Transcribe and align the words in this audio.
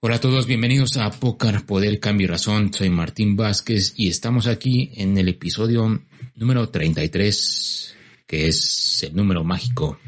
Hola 0.00 0.14
a 0.14 0.20
todos, 0.20 0.46
bienvenidos 0.46 0.96
a 0.96 1.10
Pócar 1.10 1.66
Poder 1.66 1.98
Cambio 1.98 2.26
y 2.26 2.28
Razón. 2.28 2.72
Soy 2.72 2.88
Martín 2.88 3.34
Vázquez 3.34 3.94
y 3.96 4.06
estamos 4.06 4.46
aquí 4.46 4.92
en 4.94 5.18
el 5.18 5.28
episodio 5.28 6.04
número 6.36 6.68
33, 6.68 7.96
que 8.24 8.46
es 8.46 9.02
el 9.02 9.16
número 9.16 9.42
mágico, 9.42 9.98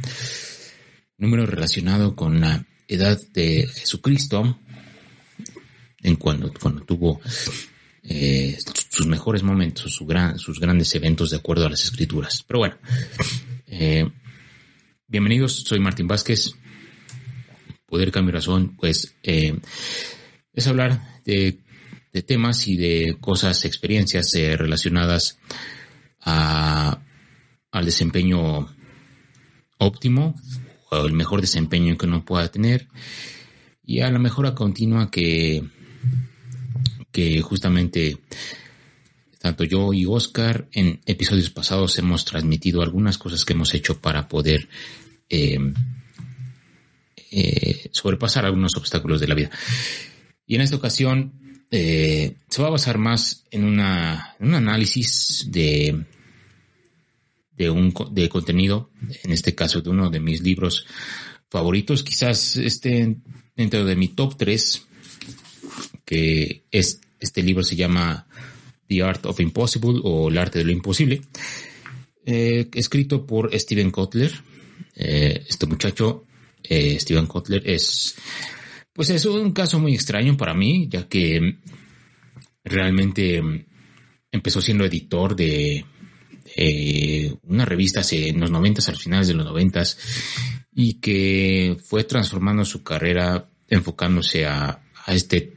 número 1.18 1.44
relacionado 1.44 2.14
con 2.14 2.40
la 2.40 2.64
edad 2.86 3.18
de 3.32 3.66
Jesucristo, 3.66 4.60
en 6.04 6.14
cuando, 6.14 6.52
cuando 6.62 6.84
tuvo 6.84 7.20
eh, 8.04 8.56
sus 8.90 9.08
mejores 9.08 9.42
momentos, 9.42 9.92
su 9.92 10.06
gran, 10.06 10.38
sus 10.38 10.60
grandes 10.60 10.94
eventos 10.94 11.30
de 11.30 11.38
acuerdo 11.38 11.66
a 11.66 11.70
las 11.70 11.82
escrituras. 11.82 12.44
Pero 12.46 12.60
bueno, 12.60 12.78
eh, 13.66 14.08
bienvenidos, 15.08 15.64
soy 15.66 15.80
Martín 15.80 16.06
Vázquez 16.06 16.54
poder 17.90 18.12
cambiar 18.12 18.36
razón, 18.36 18.76
pues 18.76 19.14
eh, 19.22 19.58
es 20.54 20.66
hablar 20.66 21.20
de, 21.24 21.58
temas 22.26 22.66
y 22.68 22.76
de 22.76 23.16
cosas, 23.20 23.64
experiencias 23.64 24.34
eh, 24.34 24.56
relacionadas 24.56 25.38
a, 26.22 27.02
al 27.70 27.84
desempeño 27.84 28.68
óptimo 29.78 30.34
o 30.90 31.06
el 31.06 31.12
mejor 31.12 31.40
desempeño 31.40 31.98
que 31.98 32.06
uno 32.06 32.24
pueda 32.24 32.50
tener. 32.50 32.88
Y 33.84 34.00
a 34.00 34.10
la 34.10 34.18
mejora 34.18 34.54
continua 34.54 35.10
que, 35.10 35.64
que 37.10 37.42
justamente 37.42 38.18
tanto 39.40 39.64
yo 39.64 39.92
y 39.92 40.04
Oscar 40.04 40.68
en 40.72 41.00
episodios 41.06 41.50
pasados 41.50 41.98
hemos 41.98 42.24
transmitido 42.24 42.82
algunas 42.82 43.18
cosas 43.18 43.44
que 43.44 43.54
hemos 43.54 43.74
hecho 43.74 44.00
para 44.00 44.28
poder 44.28 44.68
eh, 45.28 45.58
eh, 47.30 47.88
sobrepasar 47.92 48.44
algunos 48.44 48.76
obstáculos 48.76 49.20
de 49.20 49.28
la 49.28 49.34
vida. 49.34 49.50
Y 50.46 50.56
en 50.56 50.62
esta 50.62 50.76
ocasión 50.76 51.32
eh, 51.70 52.34
se 52.48 52.62
va 52.62 52.68
a 52.68 52.72
basar 52.72 52.98
más 52.98 53.44
en, 53.52 53.64
una, 53.64 54.34
un 54.40 54.54
análisis 54.54 55.46
de, 55.48 56.06
de, 57.56 57.70
un, 57.70 57.94
de 58.10 58.28
contenido, 58.28 58.90
en 59.22 59.30
este 59.30 59.54
caso 59.54 59.80
de 59.80 59.90
uno 59.90 60.10
de 60.10 60.18
mis 60.18 60.42
libros 60.42 60.86
favoritos, 61.48 62.02
quizás 62.02 62.56
esté 62.56 63.16
dentro 63.54 63.84
de 63.84 63.94
mi 63.94 64.08
top 64.08 64.36
3, 64.36 64.86
que 66.04 66.64
es, 66.72 67.00
este 67.20 67.44
libro 67.44 67.62
se 67.62 67.76
llama 67.76 68.26
The 68.88 69.02
Art 69.04 69.26
of 69.26 69.38
Impossible 69.38 70.00
o 70.02 70.30
El 70.30 70.38
arte 70.38 70.58
de 70.58 70.64
lo 70.64 70.72
imposible, 70.72 71.22
eh, 72.26 72.68
escrito 72.74 73.24
por 73.24 73.56
Steven 73.56 73.92
Kotler. 73.92 74.32
este 74.96 75.66
muchacho 75.66 76.24
eh, 76.64 76.98
Steven 76.98 77.26
Kotler 77.26 77.62
es, 77.68 78.16
pues 78.92 79.10
es 79.10 79.24
un 79.26 79.52
caso 79.52 79.78
muy 79.78 79.94
extraño 79.94 80.36
para 80.36 80.54
mí, 80.54 80.88
ya 80.88 81.08
que 81.08 81.58
realmente 82.64 83.42
empezó 84.30 84.60
siendo 84.60 84.84
editor 84.84 85.34
de 85.36 85.84
una 87.44 87.64
revista 87.64 88.02
en 88.10 88.40
los 88.40 88.50
noventas, 88.50 88.88
al 88.88 88.96
finales 88.96 89.28
de 89.28 89.34
los 89.34 89.46
noventas, 89.46 89.98
y 90.74 90.94
que 90.94 91.76
fue 91.84 92.04
transformando 92.04 92.64
su 92.64 92.82
carrera 92.82 93.48
enfocándose 93.68 94.46
a, 94.46 94.82
este 95.06 95.54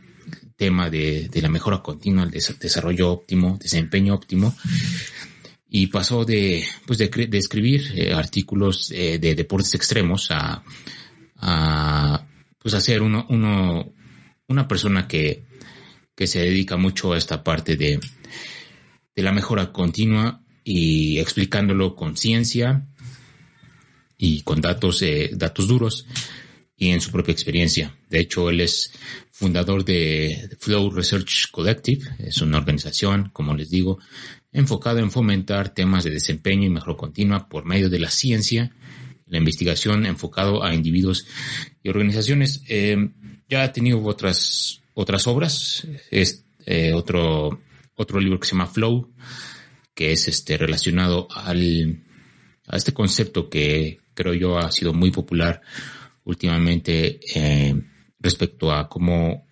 tema 0.56 0.90
de, 0.90 1.30
la 1.42 1.50
mejora 1.50 1.84
continua, 1.84 2.24
el 2.24 2.32
desarrollo 2.32 3.12
óptimo, 3.12 3.60
desempeño 3.62 4.16
óptimo, 4.16 4.56
y 5.76 5.88
pasó 5.88 6.24
de, 6.24 6.64
pues 6.86 7.00
de, 7.00 7.10
escribir 7.32 7.94
eh, 7.96 8.14
artículos 8.14 8.92
eh, 8.92 9.18
de 9.18 9.34
deportes 9.34 9.74
extremos 9.74 10.30
a, 10.30 10.64
a 11.38 12.28
pues 12.60 12.76
a 12.76 12.80
ser 12.80 13.02
uno, 13.02 13.26
uno, 13.30 13.92
una 14.48 14.68
persona 14.68 15.08
que, 15.08 15.46
que 16.16 16.28
se 16.28 16.42
dedica 16.42 16.78
mucho 16.78 17.14
a 17.14 17.18
esta 17.18 17.44
parte 17.44 17.76
de, 17.76 18.00
de 19.16 19.24
la 19.24 19.32
mejora 19.32 19.72
continua 19.72 20.44
y 20.64 21.18
explicándolo 21.18 21.96
con 21.96 22.18
ciencia 22.18 22.88
y 24.16 24.42
con 24.42 24.62
datos, 24.62 25.02
eh, 25.02 25.32
datos 25.34 25.68
duros 25.68 26.06
y 26.78 26.92
en 26.92 27.02
su 27.02 27.10
propia 27.10 27.32
experiencia. 27.32 27.98
De 28.12 28.20
hecho, 28.20 28.52
él 28.52 28.62
es 28.62 28.92
fundador 29.32 29.84
de 29.84 30.56
Flow 30.60 30.92
Research 30.92 31.50
Collective, 31.50 32.16
es 32.20 32.44
una 32.44 32.60
organización, 32.60 33.32
como 33.34 33.56
les 33.56 33.72
digo, 33.72 33.98
enfocada 34.54 35.02
en 35.02 35.12
fomentar 35.12 35.74
temas 35.74 36.04
de 36.04 36.12
desempeño 36.12 36.66
y 36.66 36.70
mejora 36.70 36.96
continua 36.96 37.50
por 37.50 37.66
medio 37.66 37.90
de 37.90 38.00
la 38.00 38.10
ciencia, 38.10 38.72
la 39.28 39.40
investigación 39.40 40.06
enfocado 40.06 40.64
a 40.64 40.74
individuos 40.74 41.26
y 41.82 41.90
organizaciones. 41.90 42.62
Eh, 42.70 43.10
ya 43.50 43.64
ha 43.64 43.74
tenido 43.74 44.04
otras, 44.04 44.82
otras 44.94 45.28
obras, 45.28 45.88
es 46.12 46.46
eh, 46.66 46.94
otro, 46.94 47.62
otro 47.96 48.20
libro 48.20 48.40
que 48.40 48.48
se 48.48 48.54
llama 48.54 48.68
Flow, 48.68 49.12
que 49.94 50.12
es 50.12 50.28
este 50.28 50.58
relacionado 50.58 51.28
al, 51.32 52.04
a 52.68 52.78
este 52.78 52.94
concepto 52.94 53.50
que 53.50 54.00
creo 54.14 54.34
yo 54.34 54.58
ha 54.58 54.72
sido 54.72 54.94
muy 54.94 55.12
popular 55.12 55.62
últimamente 56.24 57.20
eh, 57.36 57.76
respecto 58.20 58.72
a 58.72 58.88
cómo 58.88 59.48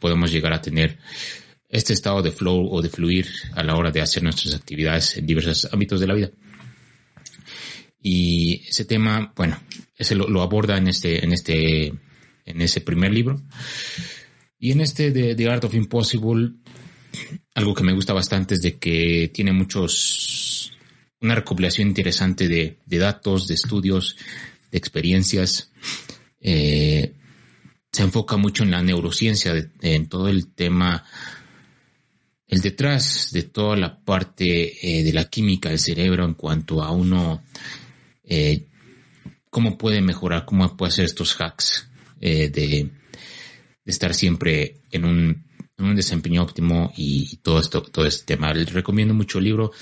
podemos 0.00 0.30
llegar 0.30 0.52
a 0.52 0.60
tener 0.60 0.98
este 1.76 1.92
estado 1.92 2.22
de 2.22 2.32
flow 2.32 2.68
o 2.72 2.80
de 2.80 2.88
fluir 2.88 3.26
a 3.52 3.62
la 3.62 3.76
hora 3.76 3.90
de 3.90 4.00
hacer 4.00 4.22
nuestras 4.22 4.54
actividades 4.54 5.18
en 5.18 5.26
diversos 5.26 5.68
ámbitos 5.70 6.00
de 6.00 6.06
la 6.06 6.14
vida. 6.14 6.30
Y 8.00 8.62
ese 8.66 8.86
tema, 8.86 9.32
bueno, 9.36 9.60
ese 9.94 10.14
lo, 10.14 10.40
aborda 10.40 10.78
en 10.78 10.88
este, 10.88 11.22
en 11.22 11.32
este, 11.32 11.86
en 12.46 12.62
ese 12.62 12.80
primer 12.80 13.12
libro. 13.12 13.42
Y 14.58 14.72
en 14.72 14.80
este 14.80 15.10
de 15.10 15.34
The 15.34 15.48
Art 15.48 15.64
of 15.64 15.74
Impossible, 15.74 16.52
algo 17.54 17.74
que 17.74 17.84
me 17.84 17.92
gusta 17.92 18.14
bastante 18.14 18.54
es 18.54 18.62
de 18.62 18.78
que 18.78 19.30
tiene 19.34 19.52
muchos, 19.52 20.72
una 21.20 21.34
recopilación 21.34 21.88
interesante 21.88 22.48
de, 22.48 22.78
datos, 22.86 23.48
de 23.48 23.54
estudios, 23.54 24.16
de 24.70 24.78
experiencias. 24.78 25.70
Eh, 26.40 27.12
se 27.92 28.02
enfoca 28.02 28.38
mucho 28.38 28.62
en 28.62 28.70
la 28.70 28.82
neurociencia, 28.82 29.52
en 29.82 30.08
todo 30.08 30.28
el 30.28 30.54
tema 30.54 31.04
el 32.48 32.60
detrás 32.60 33.30
de 33.32 33.42
toda 33.42 33.76
la 33.76 33.98
parte 33.98 34.78
eh, 34.80 35.02
de 35.02 35.12
la 35.12 35.24
química 35.28 35.68
del 35.68 35.78
cerebro 35.78 36.24
en 36.24 36.34
cuanto 36.34 36.82
a 36.82 36.90
uno, 36.92 37.42
eh, 38.24 38.66
cómo 39.50 39.76
puede 39.76 40.00
mejorar, 40.00 40.44
cómo 40.44 40.76
puede 40.76 40.92
hacer 40.92 41.06
estos 41.06 41.40
hacks 41.40 41.88
eh, 42.20 42.48
de, 42.50 42.90
estar 43.84 44.14
siempre 44.14 44.80
en 44.90 45.04
un, 45.04 45.46
desempeño 45.94 46.42
óptimo 46.42 46.92
y, 46.96 47.36
todo 47.38 47.60
esto, 47.60 47.82
todo 47.82 48.06
este 48.06 48.24
tema. 48.34 48.52
Recomiendo 48.52 49.12
mucho 49.12 49.38
el 49.38 49.44
libro. 49.44 49.72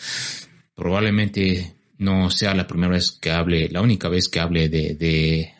Probablemente 0.74 1.76
no 1.98 2.30
sea 2.30 2.54
la 2.54 2.66
primera 2.66 2.92
vez 2.92 3.12
que 3.12 3.30
hable, 3.30 3.68
la 3.68 3.80
única 3.80 4.08
vez 4.08 4.28
que 4.28 4.40
hable 4.40 4.68
de, 4.68 4.94
de 4.94 5.52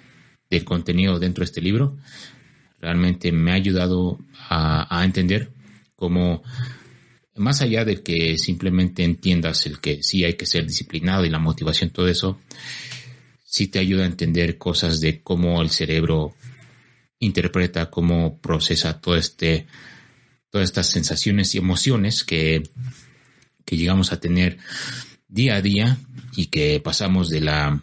del 0.51 0.65
contenido 0.65 1.19
dentro 1.19 1.43
de 1.43 1.47
este 1.47 1.61
libro. 1.61 1.97
Realmente 2.81 3.33
me 3.33 3.53
ha 3.53 3.55
ayudado 3.55 4.19
a, 4.49 4.99
a 4.99 5.05
entender 5.05 5.53
cómo 5.97 6.43
más 7.37 7.63
allá 7.63 7.85
de 7.85 8.03
que 8.03 8.39
simplemente 8.39 9.03
entiendas 9.03 9.67
el 9.67 9.81
que 9.81 10.03
sí 10.03 10.25
hay 10.25 10.35
que 10.35 10.47
ser 10.47 10.67
disciplinado 10.67 11.25
y 11.25 11.31
la 11.31 11.39
motivación, 11.39 11.91
todo 11.91 12.09
eso, 12.09 12.41
sí 13.45 13.69
te 13.69 13.79
ayuda 13.79 14.05
a 14.05 14.09
entender 14.09 14.59
cosas 14.59 15.01
de 15.01 15.23
cómo 15.23 15.61
el 15.63 15.71
cerebro 15.71 16.35
interpreta, 17.19 17.91
cómo 17.91 18.39
procesa 18.39 19.01
todo 19.01 19.17
este, 19.17 19.67
todas 20.51 20.69
estas 20.69 20.89
sensaciones 20.89 21.55
y 21.55 21.59
emociones 21.59 22.25
que, 22.25 22.63
que 23.65 23.77
llegamos 23.77 24.13
a 24.13 24.21
tener 24.21 24.59
día 25.29 25.57
a 25.57 25.63
día 25.63 25.99
y 26.37 26.47
que 26.47 26.81
pasamos 26.81 27.31
de 27.31 27.41
la 27.41 27.83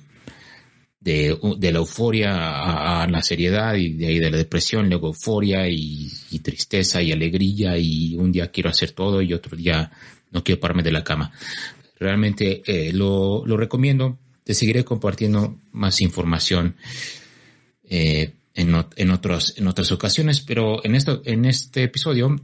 de, 1.01 1.37
de 1.57 1.71
la 1.71 1.79
euforia 1.79 3.01
a, 3.01 3.07
la 3.07 3.21
seriedad 3.23 3.73
y 3.75 3.93
de 3.93 4.07
ahí 4.07 4.19
de 4.19 4.29
la 4.29 4.37
depresión, 4.37 4.87
luego 4.87 5.07
euforia 5.07 5.67
y, 5.67 6.09
tristeza 6.43 7.01
y 7.01 7.11
alegría 7.11 7.77
y 7.77 8.15
un 8.15 8.31
día 8.31 8.51
quiero 8.51 8.69
hacer 8.69 8.91
todo 8.91 9.21
y 9.21 9.33
otro 9.33 9.57
día 9.57 9.91
no 10.31 10.43
quiero 10.43 10.61
pararme 10.61 10.83
de 10.83 10.91
la 10.91 11.03
cama. 11.03 11.31
Realmente 11.99 12.61
eh, 12.65 12.93
lo, 12.93 13.45
lo, 13.45 13.57
recomiendo. 13.57 14.17
Te 14.43 14.53
seguiré 14.53 14.83
compartiendo 14.83 15.59
más 15.71 16.01
información. 16.01 16.75
Eh, 17.83 18.33
en, 18.53 18.75
en, 18.95 19.11
otros, 19.11 19.53
en 19.57 19.67
otras 19.67 19.91
ocasiones, 19.91 20.41
pero 20.41 20.83
en, 20.83 20.95
esto, 20.95 21.21
en 21.25 21.45
este 21.45 21.83
episodio 21.83 22.35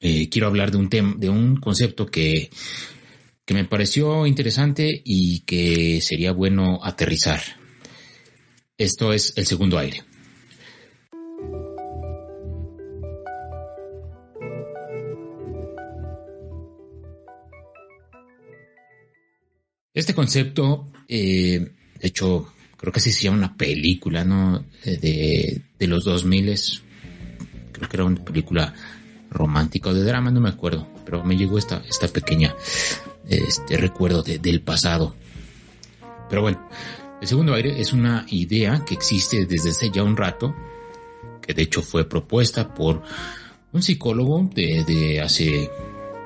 eh, 0.00 0.28
quiero 0.28 0.46
hablar 0.46 0.70
de 0.70 0.78
un 0.78 0.88
tema, 0.88 1.14
de 1.16 1.28
un 1.28 1.56
concepto 1.56 2.06
que, 2.06 2.50
que 3.44 3.54
me 3.54 3.64
pareció 3.64 4.26
interesante 4.26 5.02
y 5.04 5.40
que 5.40 6.00
sería 6.00 6.32
bueno 6.32 6.80
aterrizar. 6.82 7.40
Esto 8.76 9.12
es 9.12 9.32
el 9.36 9.46
segundo 9.46 9.78
aire. 9.78 10.02
Este 19.92 20.12
concepto, 20.12 20.90
eh, 21.06 21.70
de 22.00 22.08
hecho, 22.08 22.52
creo 22.76 22.92
que 22.92 22.98
así 22.98 23.12
se 23.12 23.22
llama 23.22 23.38
una 23.38 23.56
película, 23.56 24.24
¿no? 24.24 24.64
De, 24.84 25.62
de 25.78 25.86
los 25.86 26.04
2000 26.04 26.58
creo 27.74 27.88
que 27.88 27.96
era 27.96 28.04
una 28.04 28.24
película 28.24 28.74
romántica 29.30 29.90
o 29.90 29.94
de 29.94 30.04
drama, 30.04 30.30
no 30.30 30.40
me 30.40 30.48
acuerdo, 30.48 30.86
pero 31.04 31.24
me 31.24 31.36
llegó 31.36 31.58
esta, 31.58 31.82
esta 31.88 32.08
pequeña, 32.08 32.54
este 33.28 33.76
recuerdo 33.76 34.22
del 34.22 34.60
pasado. 34.60 35.14
Pero 36.28 36.42
bueno, 36.42 36.68
el 37.20 37.26
segundo 37.28 37.54
aire 37.54 37.80
es 37.80 37.92
una 37.92 38.26
idea 38.28 38.84
que 38.84 38.94
existe 38.94 39.46
desde 39.46 39.70
hace 39.70 39.90
ya 39.90 40.02
un 40.02 40.16
rato, 40.16 40.54
que 41.40 41.54
de 41.54 41.62
hecho 41.62 41.82
fue 41.82 42.08
propuesta 42.08 42.74
por 42.74 43.02
un 43.72 43.82
psicólogo 43.82 44.48
de, 44.54 44.84
de 44.84 45.20
hace, 45.20 45.70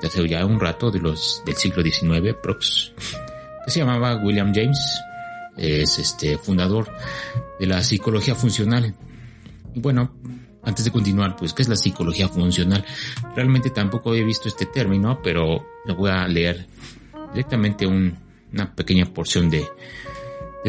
de 0.01 0.27
ya 0.29 0.45
un 0.45 0.59
rato, 0.59 0.91
de 0.91 0.99
los, 0.99 1.41
del 1.45 1.55
siglo 1.55 1.83
XIX, 1.83 2.35
prox, 2.41 2.93
se 3.67 3.79
llamaba 3.79 4.15
William 4.15 4.53
James, 4.53 4.79
es 5.57 5.99
este 5.99 6.37
fundador 6.37 6.89
de 7.59 7.67
la 7.67 7.83
psicología 7.83 8.35
funcional. 8.35 8.95
Y 9.73 9.79
bueno, 9.79 10.15
antes 10.63 10.85
de 10.85 10.91
continuar, 10.91 11.35
pues, 11.35 11.53
¿qué 11.53 11.61
es 11.61 11.69
la 11.69 11.75
psicología 11.75 12.27
funcional? 12.27 12.85
Realmente 13.35 13.69
tampoco 13.69 14.13
he 14.13 14.23
visto 14.23 14.47
este 14.47 14.65
término, 14.65 15.21
pero 15.23 15.65
le 15.85 15.93
voy 15.93 16.09
a 16.09 16.27
leer 16.27 16.65
directamente 17.33 17.85
una 17.85 18.75
pequeña 18.75 19.05
porción 19.05 19.49
de 19.49 19.65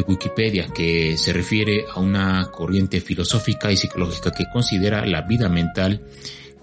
Wikipedia 0.06 0.68
que 0.68 1.16
se 1.16 1.32
refiere 1.32 1.84
a 1.92 2.00
una 2.00 2.50
corriente 2.50 3.00
filosófica 3.00 3.70
y 3.72 3.76
psicológica 3.76 4.30
que 4.30 4.44
considera 4.52 5.04
la 5.04 5.22
vida 5.22 5.48
mental 5.48 6.02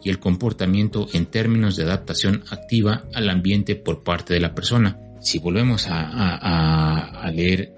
y 0.03 0.09
el 0.09 0.19
comportamiento 0.19 1.07
en 1.13 1.25
términos 1.25 1.75
de 1.75 1.83
adaptación 1.83 2.43
activa 2.49 3.03
al 3.13 3.29
ambiente 3.29 3.75
por 3.75 4.03
parte 4.03 4.33
de 4.33 4.39
la 4.39 4.55
persona 4.55 4.97
si 5.19 5.39
volvemos 5.39 5.87
a, 5.89 7.29
leer 7.33 7.73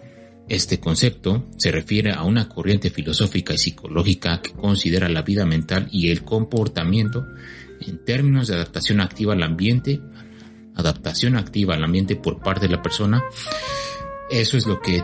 este 0.49 0.79
concepto, 0.79 1.45
se 1.57 1.71
refiere 1.71 2.11
a 2.11 2.23
una 2.23 2.49
corriente 2.49 2.89
filosófica 2.89 3.53
y 3.53 3.59
psicológica 3.59 4.41
que 4.41 4.51
considera 4.51 5.07
la 5.07 5.21
vida 5.21 5.45
mental 5.45 5.87
y 5.91 6.09
el 6.09 6.23
comportamiento 6.23 7.25
en 7.79 8.03
términos 8.03 8.47
de 8.47 8.55
adaptación 8.55 8.99
activa 8.99 9.33
al 9.33 9.43
ambiente, 9.43 10.01
adaptación 10.75 11.35
activa 11.35 11.75
al 11.75 11.83
ambiente 11.83 12.15
por 12.15 12.39
parte 12.39 12.67
de 12.67 12.75
la 12.75 12.81
persona. 12.81 13.23
Eso 14.31 14.57
es 14.57 14.65
lo 14.65 14.81
que 14.81 15.03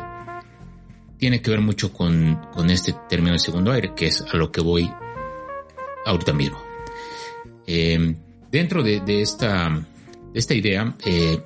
tiene 1.17 1.41
que 1.41 1.51
ver 1.51 1.61
mucho 1.61 1.93
con, 1.93 2.39
este 2.69 2.95
término 3.07 3.33
de 3.33 3.39
segundo 3.39 3.71
aire, 3.71 3.93
que 3.95 4.07
es 4.07 4.21
a 4.21 4.37
lo 4.37 4.51
que 4.51 4.61
voy 4.61 4.91
ahorita 6.05 6.33
mismo. 6.33 6.57
Eh, 7.67 8.15
dentro 8.51 8.81
de, 8.81 9.21
esta, 9.21 9.85
idea, 10.33 10.95
eh, 11.05 11.39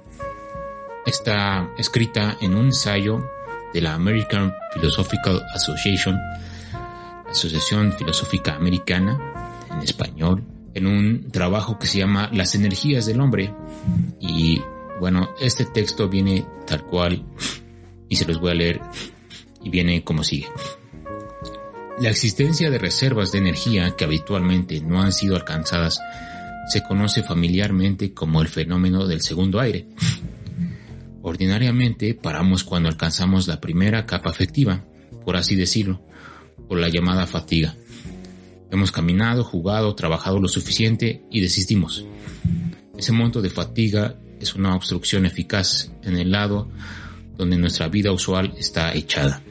está 1.05 1.69
escrita 1.77 2.37
en 2.41 2.55
un 2.55 2.67
ensayo 2.67 3.25
de 3.73 3.81
la 3.81 3.93
American 3.93 4.53
Philosophical 4.73 5.43
Association, 5.53 6.17
Asociación 7.29 7.93
Filosófica 7.93 8.55
Americana, 8.55 9.17
en 9.71 9.81
español, 9.81 10.43
en 10.73 10.87
un 10.87 11.31
trabajo 11.31 11.77
que 11.77 11.87
se 11.87 11.99
llama 11.99 12.29
Las 12.33 12.55
energías 12.55 13.05
del 13.05 13.21
hombre. 13.21 13.53
Y 14.19 14.61
bueno, 14.99 15.29
este 15.39 15.65
texto 15.65 16.09
viene 16.09 16.45
tal 16.65 16.83
cual 16.85 17.23
y 18.07 18.15
se 18.15 18.25
los 18.25 18.39
voy 18.39 18.51
a 18.51 18.55
leer 18.55 18.81
y 19.63 19.69
viene 19.69 20.03
como 20.03 20.23
sigue. 20.23 20.47
La 21.99 22.09
existencia 22.09 22.69
de 22.69 22.77
reservas 22.77 23.31
de 23.31 23.39
energía 23.39 23.95
que 23.95 24.05
habitualmente 24.05 24.79
no 24.81 25.01
han 25.01 25.11
sido 25.11 25.35
alcanzadas 25.35 25.99
se 26.69 26.83
conoce 26.83 27.23
familiarmente 27.23 28.13
como 28.13 28.41
el 28.41 28.47
fenómeno 28.47 29.07
del 29.07 29.21
segundo 29.21 29.59
aire. 29.59 29.87
Ordinariamente 31.29 32.15
paramos 32.15 32.63
cuando 32.63 32.89
alcanzamos 32.89 33.47
la 33.47 33.61
primera 33.61 34.07
capa 34.07 34.31
afectiva, 34.31 34.83
por 35.23 35.37
así 35.37 35.55
decirlo, 35.55 36.01
o 36.67 36.75
la 36.75 36.89
llamada 36.89 37.27
fatiga. 37.27 37.75
Hemos 38.71 38.91
caminado, 38.91 39.43
jugado, 39.43 39.93
trabajado 39.93 40.39
lo 40.39 40.47
suficiente 40.47 41.21
y 41.29 41.41
desistimos. 41.41 42.03
Ese 42.97 43.11
monto 43.11 43.43
de 43.43 43.51
fatiga 43.51 44.15
es 44.41 44.55
una 44.55 44.75
obstrucción 44.75 45.27
eficaz 45.27 45.91
en 46.01 46.17
el 46.17 46.31
lado 46.31 46.67
donde 47.37 47.57
nuestra 47.57 47.89
vida 47.89 48.11
usual 48.11 48.55
está 48.57 48.91
echada. 48.95 49.43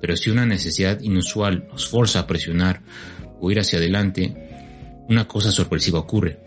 Pero 0.00 0.16
si 0.16 0.30
una 0.30 0.46
necesidad 0.46 1.00
inusual 1.00 1.66
nos 1.72 1.88
forza 1.88 2.20
a 2.20 2.26
presionar 2.28 2.82
o 3.40 3.50
ir 3.50 3.58
hacia 3.58 3.80
adelante, 3.80 5.04
una 5.08 5.26
cosa 5.26 5.50
sorpresiva 5.50 5.98
ocurre. 5.98 6.38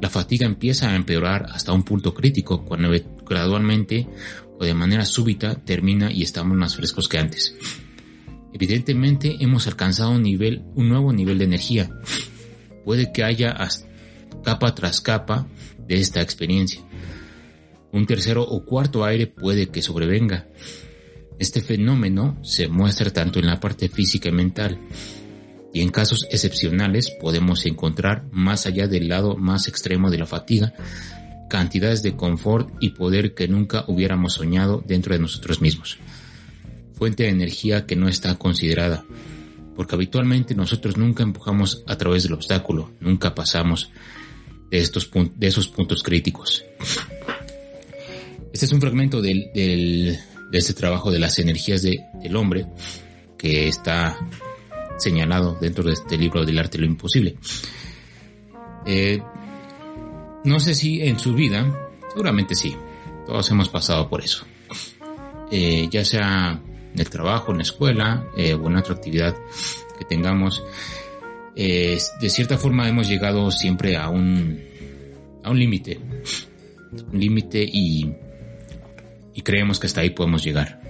La 0.00 0.08
fatiga 0.08 0.46
empieza 0.46 0.90
a 0.90 0.96
empeorar 0.96 1.46
hasta 1.52 1.72
un 1.72 1.82
punto 1.82 2.14
crítico 2.14 2.64
cuando 2.64 2.90
gradualmente 3.26 4.06
o 4.58 4.64
de 4.64 4.74
manera 4.74 5.04
súbita 5.04 5.56
termina 5.56 6.10
y 6.10 6.22
estamos 6.22 6.56
más 6.56 6.76
frescos 6.76 7.08
que 7.08 7.18
antes. 7.18 7.54
Evidentemente 8.52 9.36
hemos 9.40 9.66
alcanzado 9.66 10.12
un 10.12 10.22
nivel, 10.22 10.62
un 10.74 10.88
nuevo 10.88 11.12
nivel 11.12 11.38
de 11.38 11.44
energía. 11.44 11.90
Puede 12.84 13.12
que 13.12 13.24
haya 13.24 13.56
capa 14.42 14.74
tras 14.74 15.00
capa 15.00 15.46
de 15.86 15.96
esta 15.96 16.20
experiencia. 16.20 16.80
Un 17.92 18.06
tercero 18.06 18.42
o 18.42 18.64
cuarto 18.64 19.04
aire 19.04 19.26
puede 19.26 19.68
que 19.68 19.82
sobrevenga. 19.82 20.48
Este 21.38 21.60
fenómeno 21.60 22.38
se 22.42 22.68
muestra 22.68 23.10
tanto 23.12 23.38
en 23.38 23.46
la 23.46 23.60
parte 23.60 23.88
física 23.88 24.28
y 24.28 24.32
mental 24.32 24.78
y 25.72 25.82
en 25.82 25.90
casos 25.90 26.26
excepcionales 26.30 27.10
podemos 27.20 27.64
encontrar 27.66 28.24
más 28.32 28.66
allá 28.66 28.88
del 28.88 29.08
lado 29.08 29.36
más 29.36 29.68
extremo 29.68 30.10
de 30.10 30.18
la 30.18 30.26
fatiga 30.26 30.72
cantidades 31.50 32.02
de 32.02 32.16
confort 32.16 32.70
y 32.80 32.90
poder 32.90 33.34
que 33.34 33.48
nunca 33.48 33.84
hubiéramos 33.88 34.34
soñado 34.34 34.82
dentro 34.86 35.12
de 35.12 35.20
nosotros 35.20 35.60
mismos. 35.60 35.98
Fuente 36.94 37.24
de 37.24 37.30
energía 37.30 37.84
que 37.84 37.96
no 37.96 38.08
está 38.08 38.36
considerada, 38.36 39.04
porque 39.74 39.96
habitualmente 39.96 40.54
nosotros 40.54 40.96
nunca 40.96 41.22
empujamos 41.22 41.82
a 41.86 41.98
través 41.98 42.22
del 42.22 42.34
obstáculo, 42.34 42.92
nunca 43.00 43.34
pasamos 43.34 43.90
de, 44.70 44.78
estos 44.78 45.10
de 45.34 45.46
esos 45.46 45.68
puntos 45.68 46.02
críticos. 46.02 46.64
Este 48.52 48.66
es 48.66 48.72
un 48.72 48.80
fragmento 48.80 49.20
del, 49.20 49.50
de 49.52 50.18
este 50.52 50.72
trabajo 50.72 51.10
de 51.10 51.18
las 51.18 51.38
energías 51.38 51.82
del 51.82 52.36
hombre 52.36 52.66
que 53.36 53.68
está 53.68 54.18
señalado 55.00 55.56
dentro 55.60 55.84
de 55.84 55.94
este 55.94 56.16
libro 56.16 56.44
del 56.44 56.58
arte 56.58 56.78
lo 56.78 56.86
imposible. 56.86 57.36
Eh, 58.86 59.20
no 60.44 60.60
sé 60.60 60.74
si 60.74 61.02
en 61.02 61.18
su 61.18 61.34
vida, 61.34 61.90
seguramente 62.08 62.54
sí, 62.54 62.74
todos 63.26 63.50
hemos 63.50 63.68
pasado 63.68 64.08
por 64.08 64.22
eso. 64.22 64.44
Eh, 65.50 65.88
ya 65.90 66.04
sea 66.04 66.60
en 66.94 67.00
el 67.00 67.10
trabajo, 67.10 67.52
en 67.52 67.58
la 67.58 67.62
escuela 67.62 68.26
eh, 68.36 68.54
o 68.54 68.66
en 68.66 68.76
otra 68.76 68.94
actividad 68.94 69.36
que 69.98 70.04
tengamos, 70.04 70.62
de 71.54 72.30
cierta 72.30 72.56
forma 72.56 72.88
hemos 72.88 73.06
llegado 73.06 73.50
siempre 73.50 73.96
a 73.96 74.08
un, 74.08 74.58
a 75.42 75.50
un 75.50 75.58
límite, 75.58 76.00
un 77.12 77.20
límite 77.20 77.62
y, 77.62 78.14
y 79.34 79.42
creemos 79.42 79.78
que 79.78 79.86
hasta 79.86 80.00
ahí 80.00 80.10
podemos 80.10 80.42
llegar. 80.42 80.80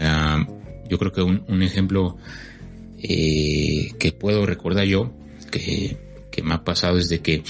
Ah, 0.00 0.44
yo 0.88 0.98
creo 0.98 1.12
que 1.12 1.22
un, 1.22 1.44
un 1.46 1.62
ejemplo 1.62 2.16
eh, 3.06 3.92
que 3.98 4.12
puedo 4.12 4.46
recordar 4.46 4.86
yo, 4.86 5.12
que, 5.50 5.98
me 6.42 6.54
ha 6.54 6.64
pasado 6.64 6.96
desde 6.96 7.20
que 7.20 7.44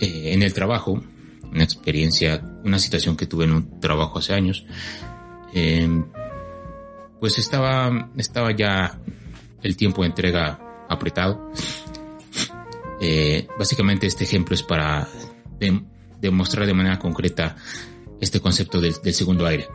eh, 0.00 0.32
en 0.32 0.42
el 0.42 0.54
trabajo, 0.54 1.02
una 1.50 1.64
experiencia, 1.64 2.40
una 2.64 2.78
situación 2.78 3.16
que 3.16 3.26
tuve 3.26 3.46
en 3.46 3.52
un 3.52 3.80
trabajo 3.80 4.20
hace 4.20 4.34
años, 4.34 4.64
em, 5.52 6.06
pues 7.18 7.38
estaba, 7.38 8.10
estaba 8.16 8.52
ya 8.52 9.00
el 9.62 9.76
tiempo 9.76 10.02
de 10.02 10.08
entrega 10.08 10.86
apretado. 10.88 11.50
Eh, 13.00 13.48
básicamente 13.58 14.06
este 14.06 14.22
ejemplo 14.22 14.54
es 14.54 14.62
para 14.62 15.08
demostrar 16.20 16.64
de 16.64 16.74
manera 16.74 16.98
concreta 17.00 17.56
este 18.20 18.40
concepto 18.40 18.80
del, 18.80 18.94
del 19.02 19.14
segundo 19.14 19.46
aire. 19.46 19.66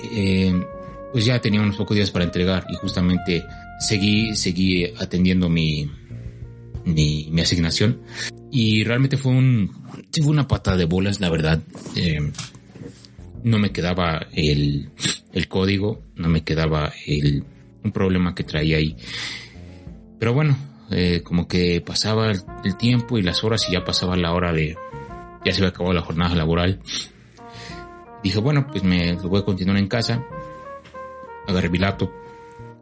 Eh, 0.00 0.66
pues 1.12 1.24
ya 1.24 1.40
tenía 1.40 1.60
unos 1.60 1.76
pocos 1.76 1.96
días 1.96 2.10
para 2.10 2.24
entregar 2.24 2.66
y 2.70 2.74
justamente 2.76 3.44
seguí, 3.80 4.34
seguí 4.34 4.84
atendiendo 4.98 5.48
mi, 5.48 5.90
mi, 6.84 7.28
mi 7.30 7.40
asignación 7.40 8.00
y 8.50 8.84
realmente 8.84 9.16
fue 9.16 9.32
un, 9.32 9.70
fue 10.12 10.30
una 10.30 10.48
patada 10.48 10.76
de 10.76 10.84
bolas, 10.84 11.20
la 11.20 11.30
verdad. 11.30 11.60
Eh, 11.96 12.32
no 13.44 13.58
me 13.58 13.72
quedaba 13.72 14.26
el, 14.32 14.90
el 15.32 15.48
código, 15.48 16.02
no 16.16 16.28
me 16.28 16.42
quedaba 16.44 16.92
el, 17.06 17.44
un 17.84 17.92
problema 17.92 18.34
que 18.34 18.44
traía 18.44 18.78
ahí. 18.78 18.96
Pero 20.18 20.34
bueno, 20.34 20.56
eh, 20.90 21.22
como 21.22 21.46
que 21.46 21.80
pasaba 21.80 22.32
el, 22.32 22.76
tiempo 22.76 23.18
y 23.18 23.22
las 23.22 23.44
horas 23.44 23.68
y 23.68 23.72
ya 23.72 23.84
pasaba 23.84 24.16
la 24.16 24.32
hora 24.32 24.52
de, 24.52 24.76
ya 25.44 25.52
se 25.52 25.60
había 25.60 25.70
acabado 25.70 25.94
la 25.94 26.02
jornada 26.02 26.34
laboral. 26.34 26.80
Dije, 28.22 28.40
bueno, 28.40 28.66
pues 28.66 28.82
me 28.82 29.14
voy 29.14 29.40
a 29.40 29.44
continuar 29.44 29.78
en 29.78 29.86
casa. 29.86 30.24
Agarré 31.48 31.68
mi 31.68 31.78
laptop, 31.78 32.10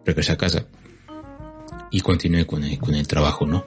regresé 0.04 0.32
a 0.32 0.36
casa 0.36 0.66
y 1.90 2.00
continué 2.00 2.46
con 2.46 2.62
el, 2.62 2.78
con 2.78 2.94
el 2.94 3.06
trabajo, 3.08 3.46
¿no? 3.46 3.64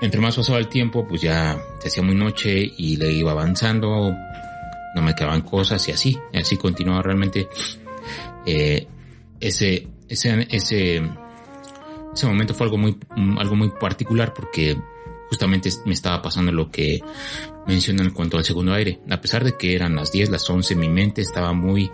Entre 0.00 0.20
más 0.20 0.36
pasaba 0.36 0.58
el 0.58 0.68
tiempo, 0.68 1.06
pues 1.06 1.20
ya 1.20 1.60
se 1.80 1.88
hacía 1.88 2.02
muy 2.02 2.14
noche 2.14 2.72
y 2.76 2.96
le 2.96 3.12
iba 3.12 3.32
avanzando, 3.32 4.14
no 4.94 5.02
me 5.02 5.14
quedaban 5.14 5.42
cosas 5.42 5.86
y 5.88 5.92
así, 5.92 6.18
así 6.32 6.56
continuaba 6.56 7.02
realmente 7.02 7.48
eh, 8.46 8.86
ese, 9.40 9.88
ese, 10.08 10.46
ese, 10.50 11.02
ese 12.14 12.26
momento 12.26 12.54
fue 12.54 12.66
algo 12.66 12.78
muy, 12.78 12.98
algo 13.38 13.56
muy 13.56 13.70
particular 13.70 14.32
porque 14.32 14.76
justamente 15.28 15.70
me 15.84 15.94
estaba 15.94 16.22
pasando 16.22 16.52
lo 16.52 16.70
que 16.70 17.02
mencionan 17.66 18.06
en 18.06 18.12
cuanto 18.12 18.36
al 18.36 18.44
segundo 18.44 18.72
aire. 18.72 19.00
A 19.10 19.20
pesar 19.20 19.42
de 19.44 19.56
que 19.56 19.74
eran 19.74 19.96
las 19.96 20.12
10, 20.12 20.30
las 20.30 20.48
11, 20.48 20.76
mi 20.76 20.88
mente 20.88 21.22
estaba 21.22 21.52
muy, 21.52 21.90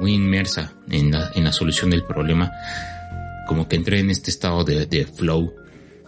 muy 0.00 0.14
inmersa 0.14 0.74
en 0.90 1.10
la, 1.10 1.30
en 1.34 1.44
la 1.44 1.52
solución 1.52 1.90
del 1.90 2.04
problema. 2.04 2.50
Como 3.46 3.68
que 3.68 3.76
entré 3.76 4.00
en 4.00 4.10
este 4.10 4.30
estado 4.30 4.64
de, 4.64 4.86
de 4.86 5.06
flow 5.06 5.54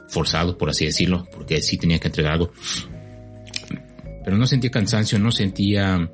forzado, 0.08 0.56
por 0.56 0.70
así 0.70 0.84
decirlo, 0.84 1.26
porque 1.32 1.60
sí 1.60 1.76
tenía 1.78 1.98
que 1.98 2.08
entregar 2.08 2.34
algo 2.34 2.52
pero 4.24 4.38
no 4.38 4.46
sentía 4.46 4.70
cansancio, 4.70 5.18
no 5.18 5.30
sentía 5.30 6.10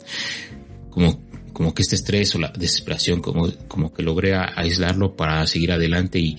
como, 0.90 1.22
como 1.52 1.72
que 1.72 1.82
este 1.82 1.94
estrés 1.94 2.34
o 2.34 2.40
la 2.40 2.48
desesperación, 2.48 3.20
como, 3.20 3.48
como 3.68 3.94
que 3.94 4.02
logré 4.02 4.34
aislarlo 4.34 5.14
para 5.14 5.46
seguir 5.46 5.72
adelante 5.72 6.18
y, 6.18 6.36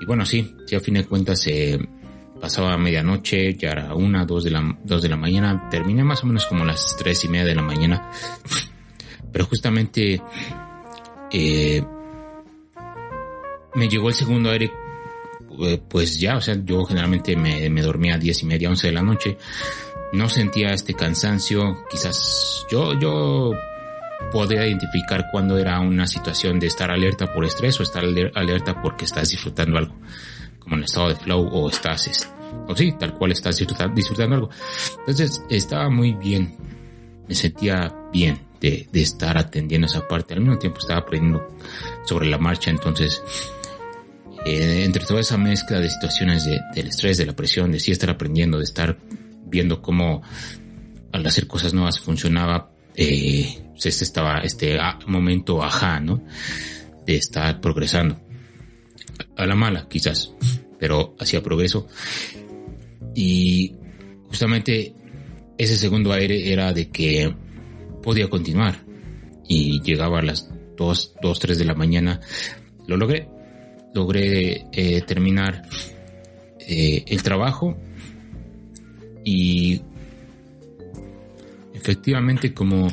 y 0.00 0.04
bueno, 0.06 0.26
sí, 0.26 0.54
sí 0.66 0.74
a 0.74 0.80
fin 0.80 0.94
de 0.94 1.06
cuentas 1.06 1.46
eh, 1.46 1.78
pasaba 2.40 2.76
medianoche, 2.76 3.54
ya 3.54 3.70
era 3.70 3.94
una, 3.94 4.24
dos 4.24 4.44
de 4.44 4.50
la, 4.50 4.76
dos 4.82 5.00
de 5.00 5.08
la 5.08 5.16
mañana, 5.16 5.68
terminé 5.70 6.02
más 6.02 6.24
o 6.24 6.26
menos 6.26 6.46
como 6.46 6.64
las 6.64 6.96
tres 6.98 7.24
y 7.24 7.28
media 7.28 7.46
de 7.46 7.54
la 7.54 7.62
mañana, 7.62 8.10
pero 9.32 9.46
justamente 9.46 10.20
eh, 11.32 11.84
me 13.74 13.88
llegó 13.88 14.08
el 14.08 14.14
segundo 14.14 14.50
aire 14.50 14.70
eh, 15.60 15.80
pues 15.88 16.20
ya, 16.20 16.36
o 16.36 16.40
sea, 16.40 16.56
yo 16.64 16.84
generalmente 16.84 17.34
me, 17.34 17.68
me 17.68 17.82
dormía 17.82 18.14
a 18.14 18.18
diez 18.18 18.42
y 18.42 18.46
media, 18.46 18.68
once 18.68 18.86
de 18.86 18.92
la 18.92 19.02
noche, 19.02 19.38
no 20.12 20.28
sentía 20.28 20.72
este 20.72 20.94
cansancio, 20.94 21.84
quizás 21.90 22.64
yo, 22.70 22.98
yo 22.98 23.52
podía 24.32 24.66
identificar 24.66 25.26
cuando 25.32 25.58
era 25.58 25.80
una 25.80 26.06
situación 26.06 26.60
de 26.60 26.68
estar 26.68 26.90
alerta 26.90 27.32
por 27.32 27.44
estrés 27.44 27.78
o 27.80 27.82
estar 27.82 28.04
alerta 28.04 28.80
porque 28.80 29.04
estás 29.04 29.30
disfrutando 29.30 29.78
algo, 29.78 29.94
como 30.60 30.76
en 30.76 30.84
estado 30.84 31.08
de 31.08 31.16
flow 31.16 31.48
o 31.48 31.68
estás, 31.68 32.30
o 32.68 32.76
sí, 32.76 32.94
tal 32.98 33.14
cual 33.14 33.32
estás 33.32 33.56
disfrutando, 33.58 34.34
algo. 34.34 34.50
Entonces 35.00 35.42
estaba 35.50 35.90
muy 35.90 36.12
bien, 36.12 36.56
me 37.26 37.34
sentía 37.34 37.92
bien 38.12 38.47
de, 38.60 38.88
de 38.92 39.02
estar 39.02 39.38
atendiendo 39.38 39.86
esa 39.86 40.06
parte, 40.06 40.34
al 40.34 40.40
mismo 40.40 40.58
tiempo 40.58 40.78
estaba 40.78 41.00
aprendiendo 41.00 41.56
sobre 42.04 42.28
la 42.28 42.38
marcha, 42.38 42.70
entonces 42.70 43.22
eh, 44.44 44.84
entre 44.84 45.04
toda 45.04 45.20
esa 45.20 45.36
mezcla 45.36 45.80
de 45.80 45.90
situaciones 45.90 46.44
de, 46.44 46.60
del 46.74 46.88
estrés, 46.88 47.18
de 47.18 47.26
la 47.26 47.34
presión, 47.34 47.72
de 47.72 47.80
sí 47.80 47.90
estar 47.90 48.08
aprendiendo, 48.10 48.58
de 48.58 48.64
estar 48.64 48.96
viendo 49.46 49.82
cómo 49.82 50.22
al 51.12 51.26
hacer 51.26 51.46
cosas 51.46 51.74
nuevas 51.74 52.00
funcionaba, 52.00 52.70
eh, 52.94 53.46
pues 53.72 53.86
este 53.86 54.04
estaba 54.04 54.38
este 54.40 54.78
momento 55.06 55.62
ajá, 55.62 56.00
¿no? 56.00 56.22
De 57.04 57.16
estar 57.16 57.60
progresando. 57.60 58.20
A 59.36 59.46
la 59.46 59.54
mala, 59.54 59.88
quizás, 59.88 60.32
pero 60.78 61.16
hacía 61.18 61.42
progreso. 61.42 61.86
Y 63.14 63.74
justamente 64.28 64.94
ese 65.56 65.76
segundo 65.76 66.12
aire 66.12 66.52
era 66.52 66.72
de 66.72 66.88
que 66.90 67.34
podía 68.08 68.30
continuar. 68.30 68.74
Y 69.46 69.82
llegaba 69.82 70.20
a 70.20 70.22
las 70.22 70.48
2, 70.78 71.16
2 71.20 71.38
3 71.38 71.58
de 71.58 71.64
la 71.66 71.74
mañana. 71.74 72.20
Lo 72.86 72.96
logré. 72.96 73.28
Logré 73.92 74.64
eh, 74.72 75.02
terminar 75.02 75.60
eh, 76.58 77.04
el 77.06 77.22
trabajo 77.22 77.76
y 79.26 79.82
efectivamente 81.74 82.54
como, 82.54 82.88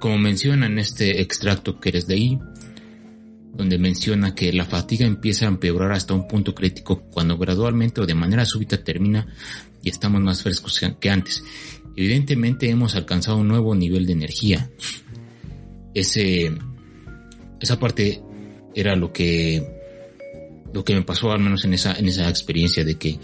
como 0.00 0.16
menciona 0.16 0.64
en 0.64 0.78
este 0.78 1.20
extracto 1.20 1.78
que 1.78 1.90
eres 1.90 2.06
de 2.06 2.14
ahí, 2.14 2.38
donde 3.52 3.76
menciona 3.76 4.34
que 4.34 4.50
la 4.54 4.64
fatiga 4.64 5.04
empieza 5.04 5.44
a 5.44 5.48
empeorar 5.48 5.92
hasta 5.92 6.14
un 6.14 6.26
punto 6.26 6.54
crítico 6.54 7.02
cuando 7.10 7.36
gradualmente 7.36 8.00
o 8.00 8.06
de 8.06 8.14
manera 8.14 8.46
súbita 8.46 8.82
termina 8.82 9.26
y 9.82 9.90
estamos 9.90 10.22
más 10.22 10.42
frescos 10.42 10.80
que 10.98 11.10
antes. 11.10 11.44
Evidentemente 11.96 12.68
hemos 12.68 12.94
alcanzado 12.94 13.38
un 13.38 13.48
nuevo 13.48 13.74
nivel 13.74 14.06
de 14.06 14.12
energía. 14.12 14.70
Ese, 15.94 16.52
esa 17.60 17.78
parte 17.78 18.22
era 18.74 18.96
lo 18.96 19.12
que, 19.12 19.62
lo 20.72 20.84
que 20.84 20.94
me 20.94 21.02
pasó 21.02 21.32
al 21.32 21.40
menos 21.40 21.64
en 21.64 21.74
esa, 21.74 21.94
en 21.94 22.08
esa 22.08 22.28
experiencia 22.28 22.84
de 22.84 22.96
que 22.96 23.18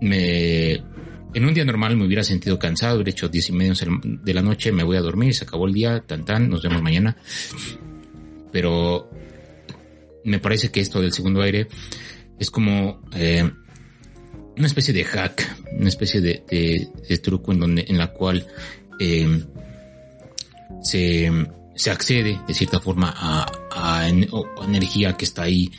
me, 0.00 0.74
en 1.34 1.44
un 1.44 1.52
día 1.52 1.64
normal 1.64 1.96
me 1.96 2.06
hubiera 2.06 2.22
sentido 2.22 2.58
cansado, 2.58 2.96
hubiera 2.96 3.10
hecho 3.10 3.28
diez 3.28 3.48
y 3.48 3.52
media 3.52 3.74
de 4.02 4.34
la 4.34 4.42
noche, 4.42 4.70
me 4.70 4.84
voy 4.84 4.96
a 4.96 5.00
dormir, 5.00 5.34
se 5.34 5.44
acabó 5.44 5.66
el 5.66 5.74
día, 5.74 6.00
tan 6.00 6.24
tan, 6.24 6.48
nos 6.48 6.62
vemos 6.62 6.80
mañana. 6.80 7.16
Pero 8.52 9.10
me 10.24 10.38
parece 10.38 10.70
que 10.70 10.80
esto 10.80 11.00
del 11.00 11.12
segundo 11.12 11.42
aire 11.42 11.66
es 12.38 12.50
como 12.50 13.02
eh, 13.12 13.50
una 14.56 14.66
especie 14.66 14.94
de 14.94 15.04
hack, 15.04 15.56
una 15.78 15.88
especie 15.88 16.20
de, 16.20 16.88
truco 17.22 17.52
en 17.52 17.60
donde, 17.60 17.84
en 17.88 17.98
la 17.98 18.08
cual 18.08 18.46
eh, 19.00 19.44
se, 20.82 21.30
se 21.74 21.90
accede 21.90 22.40
de 22.46 22.54
cierta 22.54 22.80
forma 22.80 23.12
a, 23.16 23.46
a 23.74 24.08
energía 24.08 25.16
que 25.16 25.24
está 25.24 25.42
ahí 25.42 25.70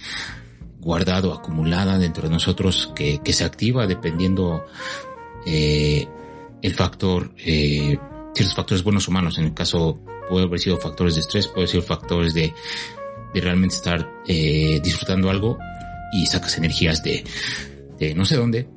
guardado, 0.86 1.34
acumulada 1.34 1.98
dentro 1.98 2.28
de 2.28 2.30
nosotros, 2.30 2.92
que, 2.96 3.20
que 3.24 3.34
se 3.34 3.44
activa 3.44 3.88
dependiendo 3.88 4.66
eh, 5.46 6.08
el 6.62 6.74
factor, 6.74 7.34
eh, 7.38 7.98
ciertos 8.36 8.56
factores 8.56 8.84
buenos 8.84 9.08
humanos. 9.08 9.40
En 9.40 9.46
el 9.46 9.54
caso 9.54 10.00
puede 10.30 10.46
haber 10.46 10.60
sido 10.60 10.78
factores 10.78 11.16
de 11.16 11.22
estrés, 11.22 11.48
puede 11.48 11.68
ser 11.68 11.82
factores 11.82 12.36
de, 12.36 12.54
de 13.34 13.42
realmente 13.42 13.76
estar 13.76 14.08
eh, 14.28 14.80
disfrutando 14.84 15.32
algo 15.32 15.58
y 16.14 16.28
sacas 16.28 16.56
energías 16.60 17.02
de, 17.04 17.24
de 18.00 18.14
no 18.14 18.26
sé 18.26 18.36
dónde 18.36 18.68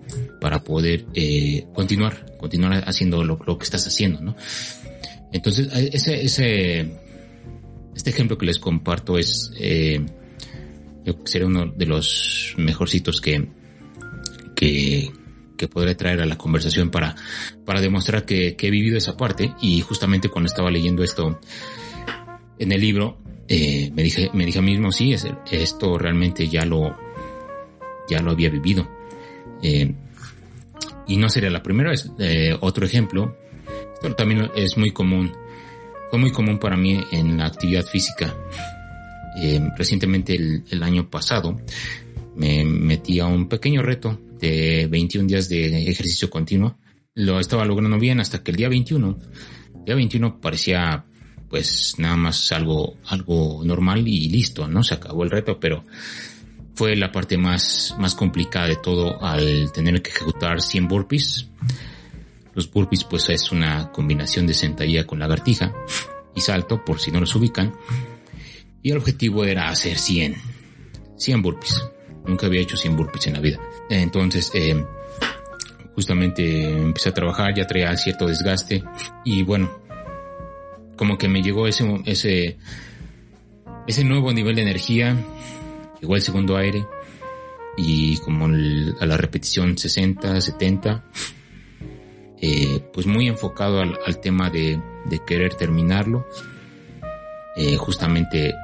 para 0.40 0.62
poder 0.62 1.06
eh, 1.14 1.66
continuar, 1.72 2.37
continuar 2.38 2.84
haciendo 2.87 3.25
lo, 3.25 3.38
lo, 3.44 3.58
que 3.58 3.64
estás 3.64 3.87
haciendo, 3.87 4.20
¿no? 4.20 4.37
Entonces, 5.32 5.68
ese, 5.72 6.22
ese, 6.25 6.98
este 7.94 8.10
ejemplo 8.10 8.38
que 8.38 8.46
les 8.46 8.58
comparto 8.58 9.18
es, 9.18 9.52
eh, 9.58 10.04
sería 11.25 11.46
uno 11.46 11.66
de 11.66 11.87
los 11.87 12.54
mejorcitos 12.56 13.20
que, 13.20 13.48
que, 14.54 15.10
que 15.56 15.68
podré 15.68 15.94
traer 15.94 16.22
a 16.22 16.26
la 16.26 16.38
conversación 16.38 16.90
para, 16.90 17.14
para 17.66 17.80
demostrar 17.80 18.25
que, 18.25 18.56
he 18.58 18.70
vivido 18.70 18.96
esa 18.96 19.16
parte. 19.16 19.52
Y 19.60 19.80
justamente 19.82 20.30
cuando 20.30 20.48
estaba 20.48 20.70
leyendo 20.70 21.02
esto 21.02 21.38
en 22.58 22.72
el 22.72 22.80
libro, 22.80 23.18
eh, 23.48 23.90
me 23.92 24.02
dije, 24.02 24.30
me 24.32 24.46
dije 24.46 24.60
a 24.60 24.62
mí 24.62 24.72
mismo, 24.72 24.92
sí, 24.92 25.14
esto 25.50 25.98
realmente 25.98 26.48
ya 26.48 26.64
lo, 26.64 26.96
ya 28.08 28.22
lo 28.22 28.30
había 28.30 28.48
vivido. 28.48 28.88
Eh, 29.62 29.94
y 31.06 31.16
no 31.16 31.28
sería 31.28 31.50
la 31.50 31.62
primera 31.62 31.90
vez. 31.90 32.10
Eh, 32.18 32.56
otro 32.60 32.84
ejemplo, 32.84 33.36
esto 33.94 34.14
también 34.14 34.50
es 34.54 34.76
muy 34.76 34.92
común, 34.92 35.32
fue 36.10 36.18
muy 36.18 36.30
común 36.30 36.58
para 36.58 36.76
mí 36.76 37.00
en 37.12 37.38
la 37.38 37.46
actividad 37.46 37.84
física. 37.84 38.34
Eh, 39.40 39.60
recientemente 39.76 40.34
el, 40.34 40.82
año 40.82 41.08
pasado 41.08 41.60
me 42.34 42.64
metí 42.64 43.20
a 43.20 43.26
un 43.26 43.48
pequeño 43.48 43.82
reto 43.82 44.18
de 44.40 44.86
21 44.90 45.28
días 45.28 45.48
de 45.48 45.90
ejercicio 45.90 46.28
continuo. 46.30 46.78
Lo 47.14 47.40
estaba 47.40 47.64
logrando 47.64 47.98
bien 47.98 48.20
hasta 48.20 48.42
que 48.42 48.50
el 48.52 48.56
día 48.56 48.68
21, 48.68 49.18
el 49.78 49.84
día 49.84 49.94
21 49.94 50.40
parecía 50.40 51.04
pues 51.48 51.94
nada 51.98 52.16
más 52.16 52.52
algo, 52.52 52.96
algo 53.06 53.62
normal 53.64 54.06
y 54.06 54.28
listo, 54.28 54.68
¿no? 54.68 54.84
Se 54.84 54.94
acabó 54.94 55.24
el 55.24 55.30
reto, 55.30 55.58
pero 55.58 55.84
fue 56.78 56.94
la 56.94 57.11
parte 57.11 57.37
más, 57.37 57.97
más 57.99 58.14
complicada 58.14 58.68
de 58.68 58.76
todo 58.76 59.20
al 59.20 59.73
tener 59.73 60.00
que 60.00 60.11
ejecutar 60.11 60.62
100 60.62 60.87
burpees. 60.87 61.49
Los 62.54 62.70
burpees 62.70 63.02
pues 63.02 63.28
es 63.30 63.50
una 63.50 63.90
combinación 63.90 64.47
de 64.47 64.54
sentadilla 64.54 65.04
con 65.04 65.18
lagartija 65.18 65.75
y 66.37 66.40
salto, 66.40 66.85
por 66.85 67.00
si 67.00 67.11
no 67.11 67.18
los 67.18 67.35
ubican. 67.35 67.75
Y 68.80 68.92
el 68.92 68.99
objetivo 68.99 69.44
era 69.44 69.70
hacer 69.70 69.99
100, 69.99 70.37
100 71.16 71.42
burpees. 71.42 71.82
Nunca 72.25 72.47
había 72.47 72.61
hecho 72.61 72.76
100 72.76 72.97
burpees 72.97 73.26
en 73.26 73.32
la 73.32 73.40
vida. 73.40 73.58
Entonces, 73.90 74.49
eh, 74.54 74.80
justamente 75.97 76.70
empecé 76.70 77.08
a 77.08 77.14
trabajar, 77.14 77.56
ya 77.56 77.66
traía 77.66 77.97
cierto 77.97 78.28
desgaste 78.28 78.85
y 79.25 79.42
bueno, 79.42 79.68
como 80.94 81.18
que 81.18 81.26
me 81.26 81.42
llegó 81.42 81.66
ese, 81.66 82.02
ese, 82.04 82.56
ese 83.88 84.04
nuevo 84.04 84.32
nivel 84.32 84.54
de 84.54 84.62
energía, 84.62 85.16
llegó 86.00 86.16
el 86.16 86.22
segundo 86.22 86.56
aire 86.56 86.86
y 87.76 88.16
como 88.18 88.46
a 88.46 89.06
la 89.06 89.16
repetición 89.16 89.78
60, 89.78 90.40
70, 90.40 91.04
eh, 92.40 92.80
pues 92.92 93.06
muy 93.06 93.28
enfocado 93.28 93.80
al, 93.80 94.20
tema 94.20 94.50
de, 94.50 94.80
querer 95.26 95.54
terminarlo. 95.54 96.26
Eh, 97.56 97.76
justamente 97.76 98.54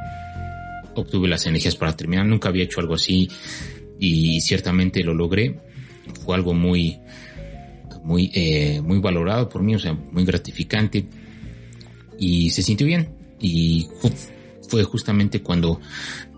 obtuve 0.95 1.29
las 1.29 1.47
energías 1.47 1.77
para 1.77 1.97
terminar, 1.97 2.27
nunca 2.27 2.49
había 2.49 2.65
hecho 2.65 2.81
algo 2.81 2.95
así 2.95 3.29
y 3.99 4.41
ciertamente 4.41 5.03
lo 5.05 5.15
logré. 5.15 5.59
Fue 6.25 6.35
algo 6.35 6.53
muy, 6.53 6.99
muy, 8.03 8.31
eh, 8.35 8.81
muy 8.81 8.99
valorado 8.99 9.49
por 9.49 9.63
mí, 9.63 9.75
o 9.75 9.79
sea, 9.79 9.93
muy 9.93 10.25
gratificante 10.25 11.07
y 12.19 12.51
se 12.51 12.63
sintió 12.63 12.87
bien 12.87 13.09
y 13.41 13.89
fue 14.69 14.85
justamente 14.85 15.43
cuando 15.43 15.81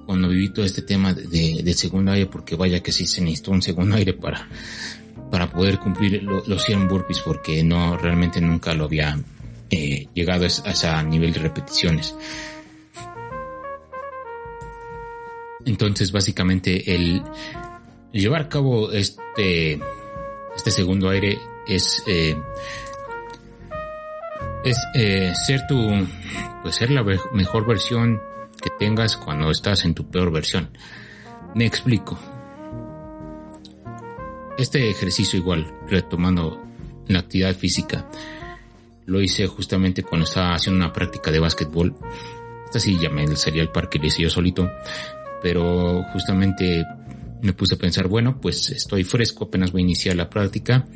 cuando 0.06 0.28
viví 0.28 0.50
todo 0.50 0.64
este 0.64 0.82
tema 0.82 1.12
de, 1.12 1.60
del 1.62 1.74
segundo 1.74 2.12
aire, 2.12 2.26
porque 2.26 2.54
vaya 2.54 2.82
que 2.82 2.92
sí 2.92 3.06
se 3.06 3.20
necesitó 3.20 3.50
un 3.50 3.60
segundo 3.60 3.96
aire 3.96 4.14
para, 4.14 4.48
para 5.30 5.50
poder 5.50 5.78
cumplir 5.78 6.22
los 6.22 6.62
100 6.64 6.88
burpees, 6.88 7.20
porque 7.20 7.62
no, 7.64 7.96
realmente 7.96 8.40
nunca 8.40 8.72
lo 8.72 8.84
había 8.84 9.18
eh, 9.68 10.06
llegado 10.14 10.44
a, 10.44 10.46
ese 10.46 11.02
nivel 11.04 11.32
de 11.32 11.40
repeticiones. 11.40 12.14
Entonces, 15.64 16.12
básicamente, 16.12 16.94
el, 16.94 17.22
llevar 18.12 18.42
a 18.42 18.48
cabo 18.48 18.92
este, 18.92 19.80
este 20.54 20.70
segundo 20.70 21.08
aire 21.10 21.38
es, 21.66 22.04
eh, 22.06 22.36
es 24.64 24.78
eh, 24.94 25.32
ser 25.46 25.66
tu, 25.66 25.76
pues 26.62 26.76
ser 26.76 26.92
la 26.92 27.04
mejor 27.32 27.66
versión 27.66 28.20
tengas 28.70 29.16
cuando 29.16 29.50
estás 29.50 29.84
en 29.84 29.94
tu 29.94 30.08
peor 30.10 30.30
versión. 30.30 30.70
Me 31.54 31.66
explico. 31.66 32.18
Este 34.58 34.90
ejercicio 34.90 35.38
igual, 35.38 35.66
retomando 35.88 36.62
la 37.08 37.20
actividad 37.20 37.54
física, 37.54 38.08
lo 39.06 39.20
hice 39.20 39.46
justamente 39.46 40.02
cuando 40.02 40.24
estaba 40.24 40.54
haciendo 40.54 40.84
una 40.84 40.92
práctica 40.92 41.30
de 41.30 41.38
básquetbol. 41.38 41.94
Esta 42.64 42.80
sí 42.80 42.98
ya 43.00 43.10
me 43.10 43.36
salía 43.36 43.62
al 43.62 43.70
parque, 43.70 43.98
lo 43.98 44.06
hice 44.06 44.22
yo 44.22 44.30
solito, 44.30 44.70
pero 45.42 46.02
justamente 46.12 46.84
me 47.42 47.52
puse 47.52 47.74
a 47.74 47.78
pensar, 47.78 48.08
bueno, 48.08 48.40
pues 48.40 48.70
estoy 48.70 49.04
fresco, 49.04 49.44
apenas 49.44 49.72
voy 49.72 49.82
a 49.82 49.84
iniciar 49.84 50.16
la 50.16 50.28
práctica. 50.28 50.86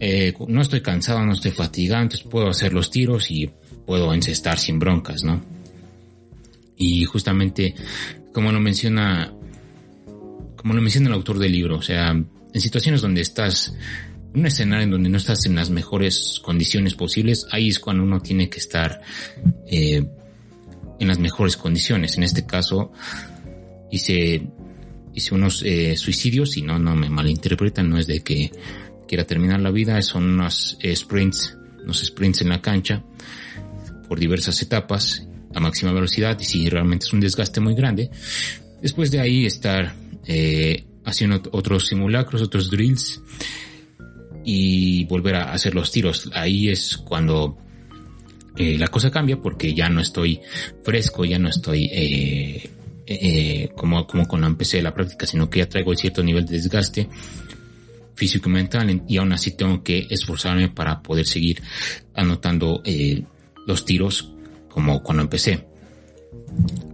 Eh, 0.00 0.34
no 0.46 0.60
estoy 0.60 0.80
cansado, 0.80 1.24
no 1.24 1.32
estoy 1.32 1.50
fatigado, 1.50 2.02
entonces 2.02 2.26
puedo 2.28 2.48
hacer 2.48 2.72
los 2.72 2.90
tiros 2.90 3.30
y 3.30 3.50
puedo 3.86 4.12
encestar 4.12 4.58
sin 4.58 4.78
broncas, 4.78 5.24
¿no? 5.24 5.40
Y 6.78 7.04
justamente, 7.04 7.74
como 8.32 8.52
lo 8.52 8.60
menciona, 8.60 9.34
como 10.56 10.74
lo 10.74 10.80
menciona 10.80 11.08
el 11.08 11.14
autor 11.14 11.38
del 11.38 11.52
libro, 11.52 11.76
o 11.76 11.82
sea, 11.82 12.10
en 12.10 12.60
situaciones 12.60 13.02
donde 13.02 13.20
estás, 13.20 13.74
en 14.32 14.40
un 14.40 14.46
escenario 14.46 14.84
en 14.84 14.90
donde 14.92 15.08
no 15.08 15.18
estás 15.18 15.44
en 15.46 15.56
las 15.56 15.70
mejores 15.70 16.40
condiciones 16.42 16.94
posibles, 16.94 17.46
ahí 17.50 17.68
es 17.68 17.80
cuando 17.80 18.04
uno 18.04 18.20
tiene 18.20 18.48
que 18.48 18.58
estar 18.58 19.00
eh, 19.66 20.06
en 21.00 21.08
las 21.08 21.18
mejores 21.18 21.56
condiciones. 21.56 22.16
En 22.16 22.22
este 22.22 22.46
caso, 22.46 22.92
hice, 23.90 24.48
hice 25.14 25.34
unos 25.34 25.64
eh, 25.64 25.96
suicidios, 25.96 26.56
y 26.56 26.62
no, 26.62 26.78
no 26.78 26.94
me 26.94 27.10
malinterpretan, 27.10 27.90
no 27.90 27.98
es 27.98 28.06
de 28.06 28.20
que 28.20 28.52
quiera 29.08 29.24
terminar 29.24 29.60
la 29.60 29.72
vida, 29.72 30.00
son 30.02 30.30
unos 30.30 30.78
sprints, 30.94 31.56
unos 31.82 32.04
sprints 32.04 32.42
en 32.42 32.50
la 32.50 32.62
cancha 32.62 33.02
por 34.08 34.20
diversas 34.20 34.62
etapas 34.62 35.27
a 35.54 35.60
máxima 35.60 35.92
velocidad 35.92 36.38
y 36.40 36.44
si 36.44 36.68
realmente 36.68 37.06
es 37.06 37.12
un 37.12 37.20
desgaste 37.20 37.60
muy 37.60 37.74
grande. 37.74 38.10
Después 38.82 39.10
de 39.10 39.20
ahí 39.20 39.46
estar 39.46 39.94
eh, 40.26 40.84
haciendo 41.04 41.42
otros 41.52 41.86
simulacros, 41.86 42.42
otros 42.42 42.70
drills 42.70 43.20
y 44.44 45.04
volver 45.04 45.36
a 45.36 45.52
hacer 45.52 45.74
los 45.74 45.90
tiros. 45.90 46.30
Ahí 46.32 46.68
es 46.68 46.96
cuando 46.96 47.58
eh, 48.56 48.76
la 48.78 48.88
cosa 48.88 49.10
cambia 49.10 49.40
porque 49.40 49.74
ya 49.74 49.88
no 49.88 50.00
estoy 50.00 50.40
fresco, 50.82 51.24
ya 51.24 51.38
no 51.38 51.48
estoy 51.48 51.88
eh, 51.92 52.70
eh, 53.06 53.68
como, 53.76 54.06
como 54.06 54.26
cuando 54.26 54.46
empecé 54.46 54.82
la 54.82 54.92
práctica, 54.92 55.26
sino 55.26 55.48
que 55.48 55.60
ya 55.60 55.68
traigo 55.68 55.94
cierto 55.94 56.22
nivel 56.22 56.44
de 56.44 56.56
desgaste 56.56 57.08
físico 58.14 58.48
y 58.48 58.52
mental 58.52 59.02
y 59.06 59.16
aún 59.16 59.32
así 59.32 59.52
tengo 59.52 59.82
que 59.82 60.06
esforzarme 60.10 60.70
para 60.70 61.00
poder 61.02 61.24
seguir 61.24 61.62
anotando 62.14 62.82
los 63.64 63.84
tiros 63.84 64.32
como 64.68 65.02
cuando 65.02 65.22
empecé. 65.22 65.66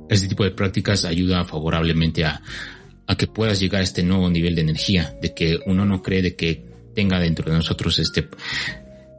Este 0.08 0.28
tipo 0.28 0.44
de 0.44 0.50
prácticas 0.50 1.04
ayuda 1.04 1.44
favorablemente 1.44 2.24
a, 2.24 2.40
que 3.16 3.26
puedas 3.26 3.60
llegar 3.60 3.80
a 3.80 3.84
este 3.84 4.02
nuevo 4.02 4.28
nivel 4.30 4.54
de 4.54 4.62
energía, 4.62 5.16
de 5.20 5.34
que 5.34 5.58
uno 5.66 5.84
no 5.84 6.02
cree 6.02 6.22
de 6.22 6.34
que 6.34 6.64
tenga 6.94 7.18
dentro 7.18 7.50
de 7.50 7.56
nosotros 7.56 7.98
este, 7.98 8.28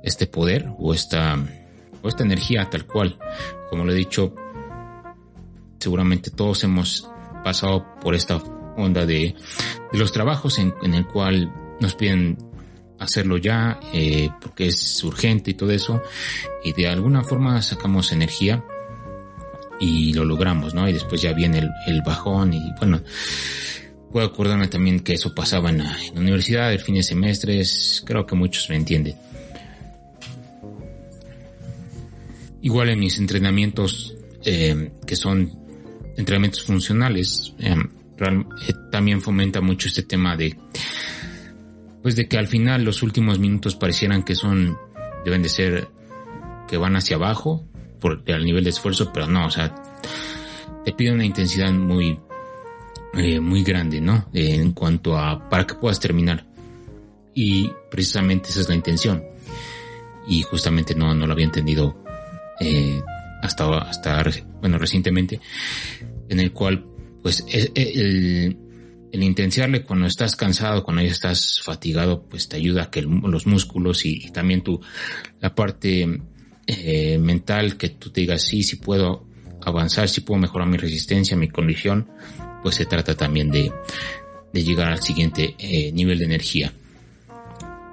este 0.03 0.27
poder 0.27 0.67
o 0.77 0.93
esta, 0.93 1.37
o 2.01 2.07
esta 2.07 2.23
energía 2.23 2.69
tal 2.69 2.85
cual. 2.85 3.17
Como 3.69 3.85
lo 3.85 3.91
he 3.91 3.95
dicho, 3.95 4.33
seguramente 5.79 6.31
todos 6.31 6.63
hemos 6.63 7.09
pasado 7.43 7.85
por 8.01 8.15
esta 8.15 8.37
onda 8.77 9.05
de, 9.05 9.35
de 9.91 9.99
los 9.99 10.11
trabajos 10.11 10.59
en, 10.59 10.73
en, 10.83 10.93
el 10.93 11.05
cual 11.05 11.51
nos 11.79 11.95
piden 11.95 12.37
hacerlo 12.99 13.37
ya 13.37 13.79
eh, 13.93 14.29
porque 14.41 14.67
es 14.67 15.03
urgente 15.03 15.51
y 15.51 15.53
todo 15.53 15.71
eso 15.71 16.01
y 16.63 16.73
de 16.73 16.87
alguna 16.87 17.23
forma 17.23 17.61
sacamos 17.61 18.11
energía 18.11 18.63
y 19.79 20.13
lo 20.13 20.23
logramos, 20.23 20.73
¿no? 20.73 20.87
Y 20.87 20.93
después 20.93 21.21
ya 21.21 21.33
viene 21.33 21.59
el, 21.59 21.69
el 21.87 22.01
bajón 22.01 22.53
y 22.53 22.71
bueno, 22.79 23.01
puedo 24.15 24.27
acordarme 24.27 24.69
también 24.69 25.01
que 25.01 25.11
eso 25.11 25.35
pasaba 25.35 25.71
en 25.71 25.79
la, 25.79 25.97
universidad, 26.15 26.71
el 26.71 26.79
fin 26.79 26.95
de 26.95 27.03
semestre, 27.03 27.61
creo 28.05 28.25
que 28.25 28.33
muchos 28.33 28.69
me 28.69 28.77
entienden. 28.77 29.13
Igual 32.61 32.91
en 32.91 32.99
mis 32.99 33.17
entrenamientos, 33.17 34.15
eh, 34.45 34.89
que 35.05 35.17
son 35.17 35.51
entrenamientos 36.15 36.63
funcionales, 36.63 37.55
eh, 37.59 37.75
también 38.89 39.21
fomenta 39.21 39.59
mucho 39.59 39.89
este 39.89 40.03
tema 40.03 40.37
de 40.37 40.55
pues 42.05 42.15
de 42.15 42.27
que 42.27 42.37
al 42.37 42.45
final 42.45 42.83
los 42.83 43.01
últimos 43.01 43.39
minutos 43.39 43.75
parecieran 43.75 44.21
que 44.21 44.35
son, 44.35 44.77
deben 45.23 45.41
de 45.41 45.49
ser, 45.49 45.87
que 46.67 46.77
van 46.77 46.95
hacia 46.95 47.15
abajo 47.15 47.67
por 47.99 48.21
el 48.27 48.45
nivel 48.45 48.63
de 48.63 48.69
esfuerzo, 48.69 49.11
pero 49.11 49.25
no, 49.25 49.47
o 49.47 49.49
sea, 49.49 49.73
te 50.85 50.91
pide 50.91 51.11
una 51.11 51.25
intensidad 51.25 51.71
muy, 51.71 52.19
eh, 53.15 53.39
muy 53.39 53.63
grande, 53.63 54.01
¿no? 54.01 54.29
en 54.33 54.73
cuanto 54.73 55.17
a, 55.17 55.49
para 55.49 55.65
que 55.65 55.73
puedas 55.73 55.99
terminar. 55.99 56.45
Y 57.33 57.71
precisamente 57.89 58.49
esa 58.49 58.61
es 58.61 58.69
la 58.69 58.75
intención. 58.75 59.23
Y 60.27 60.43
justamente 60.43 60.93
no, 60.93 61.15
no 61.15 61.25
lo 61.25 61.33
había 61.33 61.45
entendido 61.45 62.03
eh, 62.59 63.01
hasta, 63.41 63.79
hasta, 63.79 64.23
bueno, 64.59 64.77
recientemente, 64.77 65.41
en 66.29 66.39
el 66.39 66.51
cual, 66.51 66.85
pues, 67.23 67.43
el, 67.49 67.71
el 67.73 68.64
intensiarle 69.23 69.83
cuando 69.83 70.07
estás 70.07 70.35
cansado, 70.35 70.83
cuando 70.83 71.01
ya 71.01 71.11
estás 71.11 71.61
fatigado, 71.63 72.23
pues 72.23 72.47
te 72.47 72.57
ayuda 72.57 72.83
a 72.83 72.89
que 72.91 73.01
los 73.01 73.47
músculos 73.47 74.05
y, 74.05 74.31
también 74.31 74.61
tu, 74.61 74.81
la 75.39 75.53
parte 75.53 76.21
eh, 76.67 77.17
mental, 77.17 77.77
que 77.77 77.89
tú 77.89 78.09
te 78.09 78.21
digas, 78.21 78.41
sí, 78.41 78.63
sí 78.63 78.77
puedo 78.77 79.25
avanzar, 79.63 80.09
sí 80.09 80.21
puedo 80.21 80.39
mejorar 80.39 80.67
mi 80.67 80.77
resistencia, 80.77 81.37
mi 81.37 81.49
condición, 81.49 82.07
pues 82.61 82.75
se 82.75 82.85
trata 82.85 83.15
también 83.15 83.51
de, 83.51 83.71
de 84.53 84.63
llegar 84.63 84.89
al 84.89 85.01
siguiente 85.01 85.55
eh, 85.59 85.91
nivel 85.91 86.19
de 86.19 86.25
energía. 86.25 86.73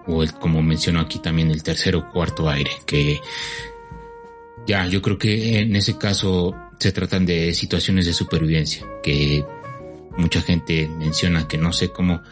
O 0.06 0.22
el, 0.22 0.32
como 0.32 0.62
menciono 0.62 1.00
aquí 1.00 1.18
también 1.18 1.50
el 1.50 1.62
tercer 1.62 1.96
o 1.96 2.10
cuarto 2.10 2.48
aire, 2.48 2.70
que 2.86 3.20
ya, 4.66 4.86
yo 4.86 5.02
creo 5.02 5.18
que 5.18 5.60
en 5.60 5.74
ese 5.76 5.98
caso 5.98 6.54
se 6.78 6.92
tratan 6.92 7.26
de 7.26 7.52
situaciones 7.54 8.06
de 8.06 8.12
supervivencia, 8.12 8.86
que 9.02 9.44
mucha 10.16 10.40
gente 10.40 10.88
menciona 10.88 11.48
que 11.48 11.58
no 11.58 11.72
sé 11.72 11.90
cómo 11.90 12.22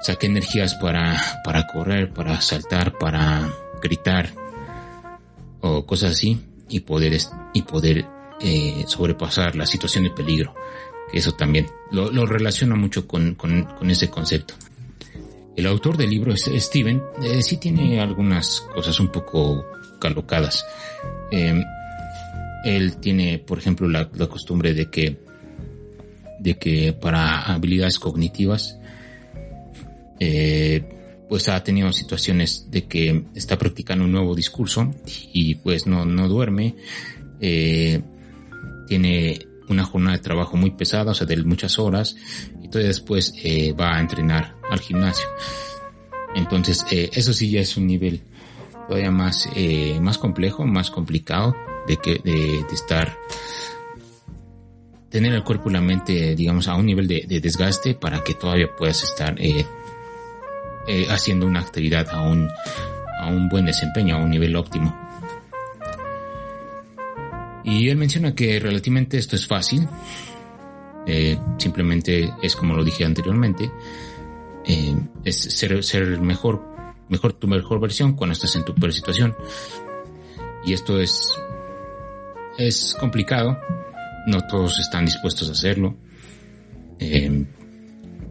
saqué 0.00 0.26
energías 0.26 0.74
para, 0.74 1.40
para 1.44 1.66
correr, 1.66 2.12
para 2.12 2.40
saltar, 2.40 2.98
para 2.98 3.52
gritar 3.82 4.30
o 5.60 5.84
cosas 5.84 6.12
así 6.12 6.40
y 6.68 6.80
poder, 6.80 7.18
y 7.52 7.62
poder 7.62 8.06
eh, 8.40 8.84
sobrepasar 8.86 9.56
la 9.56 9.66
situación 9.66 10.04
de 10.04 10.10
peligro. 10.10 10.54
Eso 11.12 11.32
también 11.32 11.66
lo, 11.90 12.24
relaciona 12.24 12.76
mucho 12.76 13.06
con, 13.06 13.34
con, 13.34 13.90
ese 13.90 14.08
concepto. 14.08 14.54
El 15.56 15.66
autor 15.66 15.96
del 15.96 16.10
libro, 16.10 16.34
Steven, 16.36 17.02
eh, 17.22 17.42
sí 17.42 17.56
tiene 17.56 18.00
algunas 18.00 18.60
cosas 18.72 18.98
un 19.00 19.08
poco 19.08 19.66
calocadas. 19.98 20.64
Eh, 21.32 21.60
él 22.64 22.96
tiene, 22.98 23.38
por 23.38 23.58
ejemplo, 23.58 23.88
la 23.88 24.08
costumbre 24.28 24.72
de 24.72 24.88
que 24.88 25.29
de 26.40 26.58
que 26.58 26.92
para 26.92 27.42
habilidades 27.42 27.98
cognitivas, 27.98 28.78
eh, 30.18 30.82
pues 31.28 31.48
ha 31.48 31.62
tenido 31.62 31.92
situaciones 31.92 32.70
de 32.70 32.86
que 32.86 33.24
está 33.34 33.56
practicando 33.56 34.04
un 34.04 34.12
nuevo 34.12 34.34
discurso 34.34 34.90
y 35.32 35.54
pues 35.56 35.86
no, 35.86 36.04
no 36.04 36.28
duerme, 36.28 36.74
eh, 37.40 38.02
tiene 38.88 39.38
una 39.70 39.84
jornada 39.84 40.16
de 40.16 40.22
trabajo 40.22 40.56
muy 40.56 40.72
pesada, 40.72 41.12
o 41.12 41.14
sea, 41.14 41.26
de 41.26 41.36
muchas 41.44 41.78
horas, 41.78 42.16
y 42.62 42.68
todavía 42.68 42.88
después 42.88 43.32
eh, 43.42 43.72
va 43.72 43.96
a 43.96 44.00
entrenar 44.00 44.56
al 44.68 44.80
gimnasio. 44.80 45.26
Entonces, 46.34 46.84
eh, 46.90 47.10
eso 47.12 47.32
sí 47.32 47.50
ya 47.50 47.60
es 47.60 47.76
un 47.76 47.86
nivel 47.86 48.22
todavía 48.88 49.10
más, 49.10 49.48
eh, 49.54 49.98
más 50.00 50.18
complejo, 50.18 50.66
más 50.66 50.90
complicado 50.90 51.54
de 51.86 51.96
que, 51.96 52.20
de, 52.24 52.64
estar, 52.72 53.16
tener 55.10 55.32
el 55.34 55.44
cuerpo 55.44 55.68
y 55.68 55.72
la 55.72 55.80
mente, 55.80 56.34
digamos, 56.34 56.68
a 56.68 56.76
un 56.76 56.86
nivel 56.86 57.06
de, 57.06 57.40
desgaste 57.42 57.94
para 57.94 58.22
que 58.22 58.34
todavía 58.34 58.74
puedas 58.76 59.02
estar 59.02 59.36
haciendo 61.08 61.46
una 61.46 61.60
actividad 61.60 62.08
a 62.10 62.22
un, 62.22 62.48
a 63.20 63.28
un 63.28 63.48
buen 63.48 63.66
desempeño, 63.66 64.16
a 64.16 64.18
un 64.18 64.30
nivel 64.30 64.56
óptimo. 64.56 64.96
Y 67.64 67.88
él 67.88 67.96
menciona 67.96 68.34
que 68.34 68.58
relativamente 68.58 69.18
esto 69.18 69.36
es 69.36 69.46
fácil, 69.46 69.86
eh, 71.06 71.38
simplemente 71.58 72.32
es 72.42 72.56
como 72.56 72.74
lo 72.74 72.82
dije 72.82 73.04
anteriormente, 73.04 73.70
eh, 74.66 74.94
es 75.24 75.36
ser, 75.36 75.82
ser, 75.84 76.20
mejor, 76.20 76.62
mejor 77.08 77.34
tu 77.34 77.48
mejor 77.48 77.80
versión 77.80 78.14
cuando 78.14 78.32
estás 78.32 78.56
en 78.56 78.64
tu 78.64 78.74
peor 78.74 78.92
situación. 78.92 79.36
Y 80.64 80.72
esto 80.72 81.00
es, 81.00 81.32
es 82.58 82.96
complicado, 82.98 83.58
no 84.26 84.46
todos 84.46 84.78
están 84.78 85.04
dispuestos 85.04 85.48
a 85.48 85.52
hacerlo. 85.52 85.96
Eh, 86.98 87.46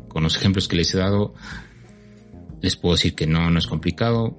con 0.07 0.23
los 0.23 0.35
ejemplos 0.35 0.67
que 0.67 0.75
les 0.75 0.93
he 0.93 0.97
dado, 0.97 1.33
les 2.61 2.75
puedo 2.75 2.95
decir 2.95 3.15
que 3.15 3.27
no, 3.27 3.49
no 3.49 3.59
es 3.59 3.67
complicado. 3.67 4.37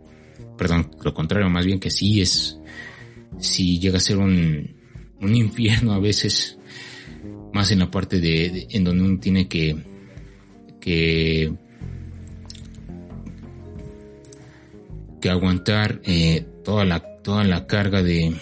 Perdón, 0.58 0.90
lo 1.02 1.14
contrario, 1.14 1.48
más 1.48 1.64
bien 1.64 1.80
que 1.80 1.90
sí 1.90 2.20
es, 2.20 2.58
si 3.38 3.78
llega 3.78 3.98
a 3.98 4.00
ser 4.00 4.18
un, 4.18 4.76
un 5.20 5.36
infierno 5.36 5.92
a 5.92 5.98
veces, 5.98 6.58
más 7.52 7.70
en 7.70 7.80
la 7.80 7.90
parte 7.90 8.20
de, 8.20 8.66
en 8.70 8.84
donde 8.84 9.04
uno 9.04 9.18
tiene 9.18 9.48
que, 9.48 9.76
que, 10.80 11.52
que 15.20 15.30
aguantar 15.30 16.00
eh, 16.04 16.44
toda 16.64 16.84
la 16.84 17.10
toda 17.22 17.44
la 17.44 17.66
carga 17.66 18.02
de 18.02 18.34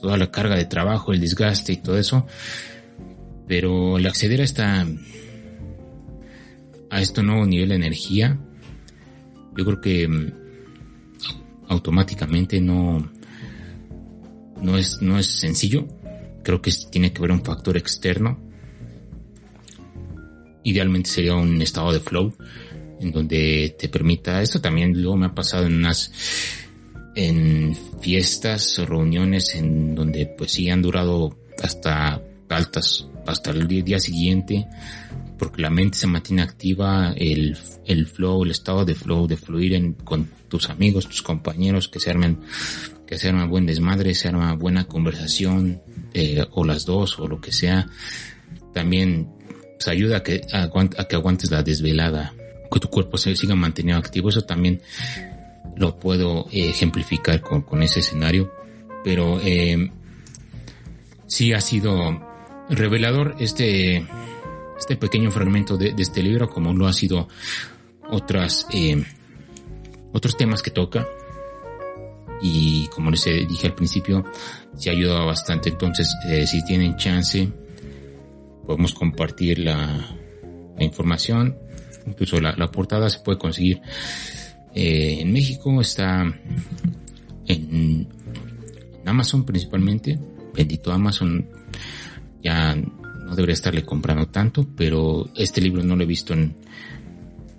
toda 0.00 0.16
la 0.16 0.30
carga 0.30 0.56
de 0.56 0.64
trabajo, 0.64 1.12
el 1.12 1.20
desgaste 1.20 1.72
y 1.72 1.76
todo 1.78 1.98
eso, 1.98 2.26
pero 3.46 3.98
el 3.98 4.06
acceder 4.06 4.40
a 4.40 4.44
esta 4.44 4.86
a 6.88 7.00
este 7.00 7.22
nuevo 7.22 7.44
nivel 7.46 7.70
de 7.70 7.74
energía, 7.74 8.38
yo 9.56 9.64
creo 9.64 9.80
que 9.80 10.08
mm, 10.08 10.32
automáticamente 11.68 12.60
no 12.60 13.10
no 14.60 14.78
es, 14.78 15.00
no 15.00 15.18
es 15.18 15.26
sencillo. 15.26 15.86
Creo 16.42 16.62
que 16.62 16.72
tiene 16.90 17.12
que 17.12 17.20
ver 17.20 17.32
un 17.32 17.44
factor 17.44 17.76
externo. 17.76 18.38
Idealmente 20.62 21.10
sería 21.10 21.34
un 21.34 21.60
estado 21.60 21.92
de 21.92 22.00
flow 22.00 22.34
en 22.98 23.12
donde 23.12 23.76
te 23.78 23.88
permita 23.88 24.40
esto 24.40 24.60
también 24.60 24.92
luego 24.94 25.18
me 25.18 25.26
ha 25.26 25.34
pasado 25.34 25.66
en 25.66 25.74
unas 25.74 26.10
en 27.16 27.76
fiestas 28.00 28.78
reuniones 28.78 29.54
en 29.54 29.94
donde 29.94 30.26
pues 30.26 30.52
sí 30.52 30.70
han 30.70 30.82
durado 30.82 31.36
hasta 31.62 32.22
altas 32.48 33.08
hasta 33.26 33.50
el 33.50 33.66
día, 33.66 33.98
siguiente 33.98 34.66
porque 35.36 35.60
la 35.60 35.70
mente 35.70 35.98
se 35.98 36.06
mantiene 36.06 36.42
activa 36.42 37.12
el, 37.16 37.58
el 37.84 38.06
flow 38.06 38.44
el 38.44 38.52
estado 38.52 38.84
de 38.84 38.94
flow 38.94 39.26
de 39.26 39.36
fluir 39.36 39.74
en, 39.74 39.94
con 39.94 40.30
tus 40.48 40.70
amigos 40.70 41.08
tus 41.08 41.22
compañeros 41.22 41.88
que 41.88 41.98
se 41.98 42.10
armen 42.10 42.38
que 43.06 43.18
se 43.18 43.28
arma 43.28 43.46
buen 43.46 43.66
desmadre, 43.66 44.14
se 44.14 44.28
arma 44.28 44.52
buena 44.54 44.84
conversación, 44.84 45.80
eh, 46.12 46.44
o 46.50 46.64
las 46.64 46.84
dos, 46.84 47.18
o 47.18 47.28
lo 47.28 47.40
que 47.40 47.52
sea. 47.52 47.86
También 48.74 49.28
pues, 49.76 49.88
ayuda 49.88 50.18
a 50.18 50.22
que, 50.22 50.44
a, 50.52 50.68
que 51.08 51.16
aguantes 51.16 51.50
la 51.50 51.62
desvelada, 51.62 52.34
que 52.70 52.80
tu 52.80 52.88
cuerpo 52.88 53.16
se 53.16 53.34
siga 53.36 53.54
manteniendo 53.54 54.00
activo. 54.00 54.28
Eso 54.28 54.42
también 54.42 54.82
lo 55.76 55.98
puedo 55.98 56.46
eh, 56.50 56.70
ejemplificar 56.70 57.40
con, 57.40 57.62
con, 57.62 57.82
ese 57.82 58.00
escenario. 58.00 58.52
Pero 59.04 59.40
eh, 59.42 59.90
sí 61.26 61.52
ha 61.52 61.60
sido 61.60 62.20
revelador 62.68 63.36
este, 63.38 64.06
este 64.78 64.96
pequeño 64.96 65.30
fragmento 65.30 65.76
de, 65.76 65.92
de 65.92 66.02
este 66.02 66.22
libro, 66.22 66.48
como 66.48 66.72
lo 66.74 66.86
ha 66.86 66.92
sido 66.92 67.28
otras, 68.08 68.66
eh, 68.72 69.04
otros 70.12 70.36
temas 70.36 70.62
que 70.62 70.70
toca 70.70 71.06
y 72.40 72.86
como 72.88 73.10
les 73.10 73.24
dije 73.24 73.66
al 73.66 73.74
principio, 73.74 74.24
se 74.76 74.90
ha 74.90 74.92
ayudado 74.92 75.26
bastante. 75.26 75.70
Entonces, 75.70 76.14
eh, 76.28 76.46
si 76.46 76.64
tienen 76.64 76.96
chance, 76.96 77.48
podemos 78.66 78.94
compartir 78.94 79.60
la, 79.60 80.12
información. 80.78 81.56
Incluso 82.06 82.38
la, 82.40 82.70
portada 82.70 83.08
se 83.08 83.20
puede 83.20 83.38
conseguir 83.38 83.80
eh, 84.76 85.22
en 85.22 85.32
México, 85.32 85.80
está 85.80 86.30
en, 87.46 88.06
Amazon 89.06 89.46
principalmente. 89.46 90.18
Bendito 90.52 90.92
Amazon, 90.92 91.48
ya 92.44 92.74
no 92.74 93.34
debería 93.34 93.54
estarle 93.54 93.84
comprando 93.84 94.28
tanto, 94.28 94.66
pero 94.76 95.30
este 95.34 95.62
libro 95.62 95.82
no 95.82 95.96
lo 95.96 96.02
he 96.02 96.06
visto 96.06 96.34
en, 96.34 96.56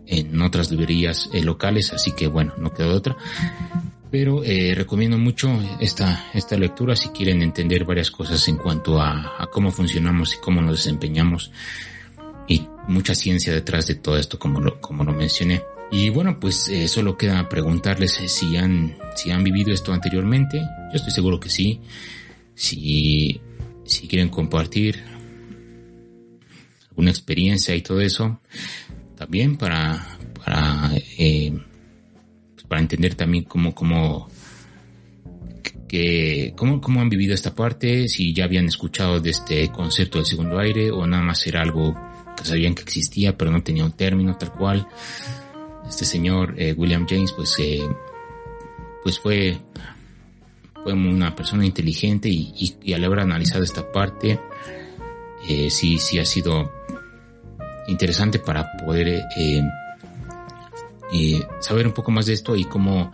en 0.05 0.39
otras 0.41 0.69
librerías 0.69 1.29
eh, 1.33 1.41
locales, 1.41 1.91
así 1.91 2.11
que 2.11 2.27
bueno, 2.27 2.53
no 2.59 2.71
quedó 2.71 2.93
otra. 2.95 3.17
Pero 4.11 4.43
eh, 4.43 4.75
recomiendo 4.75 5.17
mucho 5.17 5.49
esta, 5.79 6.29
esta 6.35 6.55
lectura 6.55 6.95
si 6.95 7.09
quieren 7.09 7.41
entender 7.41 7.83
varias 7.83 8.11
cosas 8.11 8.47
en 8.47 8.57
cuanto 8.57 9.01
a, 9.01 9.49
cómo 9.51 9.71
funcionamos 9.71 10.35
y 10.35 10.37
cómo 10.37 10.61
nos 10.61 10.77
desempeñamos. 10.77 11.51
Y 12.47 12.67
mucha 12.87 13.15
ciencia 13.15 13.51
detrás 13.51 13.87
de 13.87 13.95
todo 13.95 14.17
esto, 14.17 14.37
como 14.37 14.61
lo, 14.61 14.79
como 14.79 15.03
lo 15.03 15.13
mencioné. 15.13 15.63
Y 15.91 16.09
bueno, 16.09 16.39
pues 16.39 16.67
eh, 16.69 16.87
solo 16.87 17.17
queda 17.17 17.47
preguntarles 17.47 18.11
si 18.11 18.57
han, 18.57 18.97
si 19.15 19.31
han 19.31 19.43
vivido 19.43 19.73
esto 19.73 19.93
anteriormente. 19.93 20.59
Yo 20.59 20.95
estoy 20.95 21.11
seguro 21.11 21.39
que 21.39 21.49
sí. 21.49 21.79
Si, 22.55 23.39
si 23.85 24.07
quieren 24.07 24.29
compartir 24.29 25.03
alguna 26.89 27.11
experiencia 27.11 27.75
y 27.75 27.81
todo 27.81 28.01
eso, 28.01 28.41
también 29.15 29.57
para, 29.57 30.17
para 30.43 30.91
eh, 31.17 31.53
para 32.67 32.81
entender 32.81 33.15
también 33.15 33.45
cómo, 33.45 33.73
cómo, 33.73 34.29
que, 35.87 36.53
cómo, 36.55 36.81
cómo 36.81 37.01
han 37.01 37.09
vivido 37.09 37.33
esta 37.33 37.55
parte, 37.55 38.07
si 38.07 38.33
ya 38.33 38.45
habían 38.45 38.65
escuchado 38.65 39.19
de 39.19 39.29
este 39.29 39.69
concepto 39.69 40.17
del 40.17 40.27
segundo 40.27 40.59
aire 40.59 40.91
o 40.91 41.05
nada 41.07 41.23
más 41.23 41.45
era 41.47 41.61
algo 41.61 41.95
que 42.35 42.45
sabían 42.45 42.75
que 42.75 42.83
existía 42.83 43.37
pero 43.37 43.51
no 43.51 43.63
tenía 43.63 43.85
un 43.85 43.93
término 43.93 44.37
tal 44.37 44.51
cual. 44.51 44.87
Este 45.87 46.05
señor 46.05 46.55
eh, 46.57 46.73
William 46.73 47.05
James 47.07 47.31
pues, 47.31 47.55
eh, 47.59 47.87
pues 49.03 49.19
fue, 49.19 49.57
fue 50.83 50.93
una 50.93 51.35
persona 51.35 51.65
inteligente 51.65 52.29
y, 52.29 52.93
al 52.93 53.03
haber 53.03 53.19
analizado 53.19 53.63
esta 53.63 53.91
parte 53.91 54.39
eh, 55.47 55.69
sí, 55.69 55.97
sí 55.97 56.19
ha 56.19 56.25
sido 56.25 56.71
interesante 57.87 58.39
para 58.39 58.69
poder 58.77 59.23
eh, 59.37 59.63
y 61.11 61.41
saber 61.59 61.87
un 61.87 61.93
poco 61.93 62.11
más 62.11 62.25
de 62.25 62.33
esto 62.33 62.55
y 62.55 62.65
cómo 62.65 63.11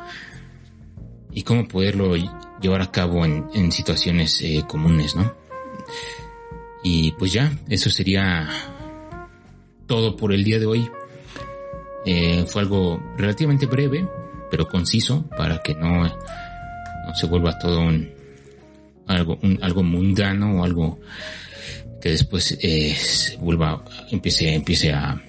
y 1.31 1.43
cómo 1.43 1.67
poderlo 1.67 2.15
llevar 2.61 2.81
a 2.81 2.91
cabo 2.91 3.25
en, 3.25 3.71
situaciones 3.71 4.41
eh, 4.41 4.63
comunes, 4.67 5.15
¿no? 5.15 5.33
Y 6.83 7.11
pues 7.13 7.33
ya, 7.33 7.51
eso 7.69 7.89
sería 7.89 8.49
todo 9.87 10.15
por 10.15 10.33
el 10.33 10.43
día 10.43 10.59
de 10.59 10.65
hoy. 10.65 10.89
Eh, 12.05 12.45
fue 12.47 12.61
algo 12.61 13.01
relativamente 13.17 13.65
breve, 13.65 14.07
pero 14.51 14.67
conciso, 14.67 15.27
para 15.37 15.61
que 15.61 15.73
no, 15.75 16.03
no 16.03 17.15
se 17.15 17.27
vuelva 17.27 17.57
todo 17.57 17.81
un 17.81 18.09
algo, 19.07 19.37
un, 19.41 19.59
algo 19.61 19.83
mundano 19.83 20.59
o 20.59 20.63
algo 20.63 20.99
que 22.01 22.09
después 22.09 22.57
eh, 22.61 22.95
vuelva, 23.39 23.83
empiece, 24.11 24.53
empiece 24.53 24.91
a, 24.91 25.21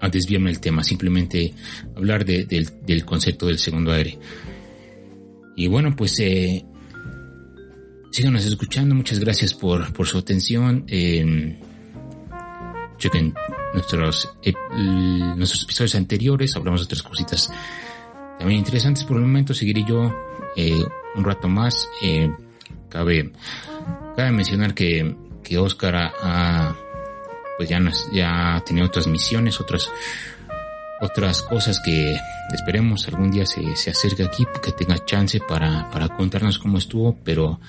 a 0.00 0.08
desviarme 0.08 0.50
el 0.50 0.60
tema, 0.60 0.84
simplemente 0.84 1.52
hablar 1.96 2.24
del, 2.24 3.04
concepto 3.04 3.46
del 3.46 3.58
segundo 3.58 3.92
aire. 3.92 4.18
Y 5.56 5.66
bueno, 5.66 5.94
pues 5.96 6.18
eh, 6.20 6.64
síganos 8.12 8.46
escuchando, 8.46 8.94
muchas 8.94 9.18
gracias 9.18 9.52
por, 9.52 9.92
por 9.92 10.06
su 10.06 10.18
atención. 10.18 10.84
Eh, 10.88 11.58
chequen 13.00 13.34
nuestros, 13.74 14.32
nuestros 15.36 15.64
episodios 15.64 15.94
anteriores, 15.96 16.54
hablamos 16.54 16.82
de 16.82 16.84
otras 16.84 17.02
cositas 17.02 17.52
también 18.38 18.60
interesantes. 18.60 19.04
Por 19.04 19.16
el 19.16 19.22
momento 19.22 19.54
seguiré 19.54 19.84
yo 19.88 20.14
eh, 20.56 20.84
un 21.16 21.24
rato 21.24 21.48
más. 21.48 21.88
Eh, 22.02 22.30
cabe, 22.88 23.32
cabe 24.16 24.30
mencionar 24.30 24.74
que, 24.74 25.16
que 25.42 25.58
Oscar 25.58 26.12
ha 26.22 26.76
pues 27.60 27.68
ya, 27.68 27.78
ya 28.10 28.56
ha 28.56 28.64
tenido 28.64 28.86
otras 28.86 29.06
misiones, 29.06 29.60
otras, 29.60 29.90
otras 31.02 31.42
cosas 31.42 31.78
que 31.84 32.16
esperemos 32.54 33.06
algún 33.06 33.30
día 33.30 33.44
se, 33.44 33.76
se 33.76 33.90
acerque 33.90 34.24
aquí, 34.24 34.46
que 34.62 34.72
tenga 34.72 35.04
chance 35.04 35.38
para, 35.46 35.90
para 35.90 36.08
contarnos 36.08 36.58
cómo 36.58 36.78
estuvo, 36.78 37.18
pero 37.22 37.60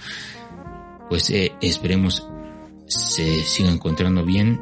pues 1.09 1.29
eh, 1.31 1.51
esperemos 1.59 2.25
se 2.87 3.43
siga 3.43 3.69
encontrando 3.69 4.23
bien 4.23 4.61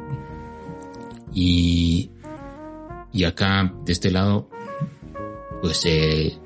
y, 1.34 2.10
y 3.12 3.24
acá 3.24 3.72
de 3.84 3.92
este 3.92 4.10
lado 4.10 4.48
pues 5.60 5.82
eh, 5.84 6.36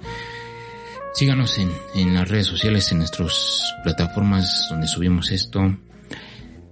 síganos 1.15 1.59
en, 1.59 1.71
en 1.95 2.15
las 2.15 2.29
redes 2.29 2.47
sociales 2.47 2.91
en 2.93 2.99
nuestras 2.99 3.75
plataformas 3.85 4.67
donde 4.71 4.89
subimos 4.89 5.31
esto 5.31 5.77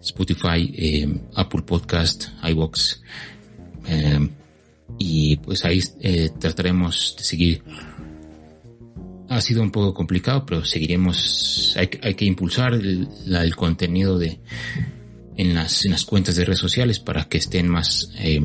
Spotify, 0.02 0.72
eh, 0.76 1.20
Apple 1.36 1.62
Podcast, 1.62 2.28
iVoox. 2.42 3.00
Eh, 3.86 4.28
y 4.98 5.36
pues 5.36 5.64
ahí 5.64 5.80
eh, 6.00 6.30
trataremos 6.38 7.14
de 7.16 7.24
seguir. 7.24 7.62
Ha 9.28 9.40
sido 9.40 9.62
un 9.62 9.70
poco 9.70 9.94
complicado, 9.94 10.44
pero 10.44 10.64
seguiremos. 10.64 11.74
Hay, 11.78 11.88
hay 12.02 12.14
que 12.14 12.24
impulsar 12.24 12.74
el, 12.74 13.08
el, 13.26 13.56
contenido 13.56 14.18
de 14.18 14.40
en 15.42 15.54
las, 15.54 15.84
en 15.84 15.90
las 15.90 16.04
cuentas 16.04 16.36
de 16.36 16.44
redes 16.44 16.60
sociales 16.60 16.98
para 16.98 17.24
que 17.24 17.38
estén 17.38 17.68
más. 17.68 18.10
Eh, 18.18 18.40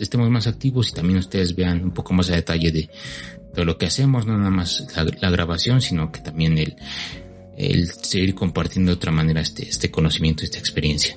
estemos 0.00 0.28
más 0.28 0.46
activos 0.46 0.90
y 0.90 0.92
también 0.92 1.18
ustedes 1.18 1.56
vean 1.56 1.82
un 1.82 1.90
poco 1.92 2.12
más 2.12 2.30
a 2.30 2.34
detalle 2.34 2.70
de 2.70 2.90
todo 3.54 3.64
lo 3.64 3.78
que 3.78 3.86
hacemos, 3.86 4.26
no 4.26 4.36
nada 4.36 4.50
más 4.50 4.86
la, 5.20 5.30
grabación, 5.30 5.80
sino 5.80 6.12
que 6.12 6.20
también 6.20 6.58
el, 6.58 6.76
el 7.56 7.88
seguir 7.88 8.34
compartiendo 8.34 8.90
de 8.90 8.96
otra 8.96 9.12
manera 9.12 9.40
este, 9.40 9.66
este 9.66 9.90
conocimiento, 9.90 10.44
esta 10.44 10.58
experiencia. 10.58 11.16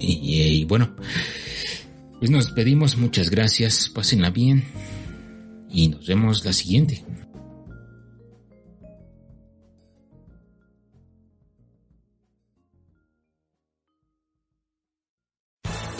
Y, 0.00 0.34
y, 0.34 0.64
bueno, 0.64 0.96
pues 2.18 2.30
nos 2.30 2.46
despedimos, 2.46 2.96
muchas 2.96 3.30
gracias, 3.30 3.88
pásenla 3.88 4.30
bien 4.30 4.64
y 5.70 5.88
nos 5.88 6.06
vemos 6.08 6.44
la 6.44 6.52
siguiente. 6.52 7.04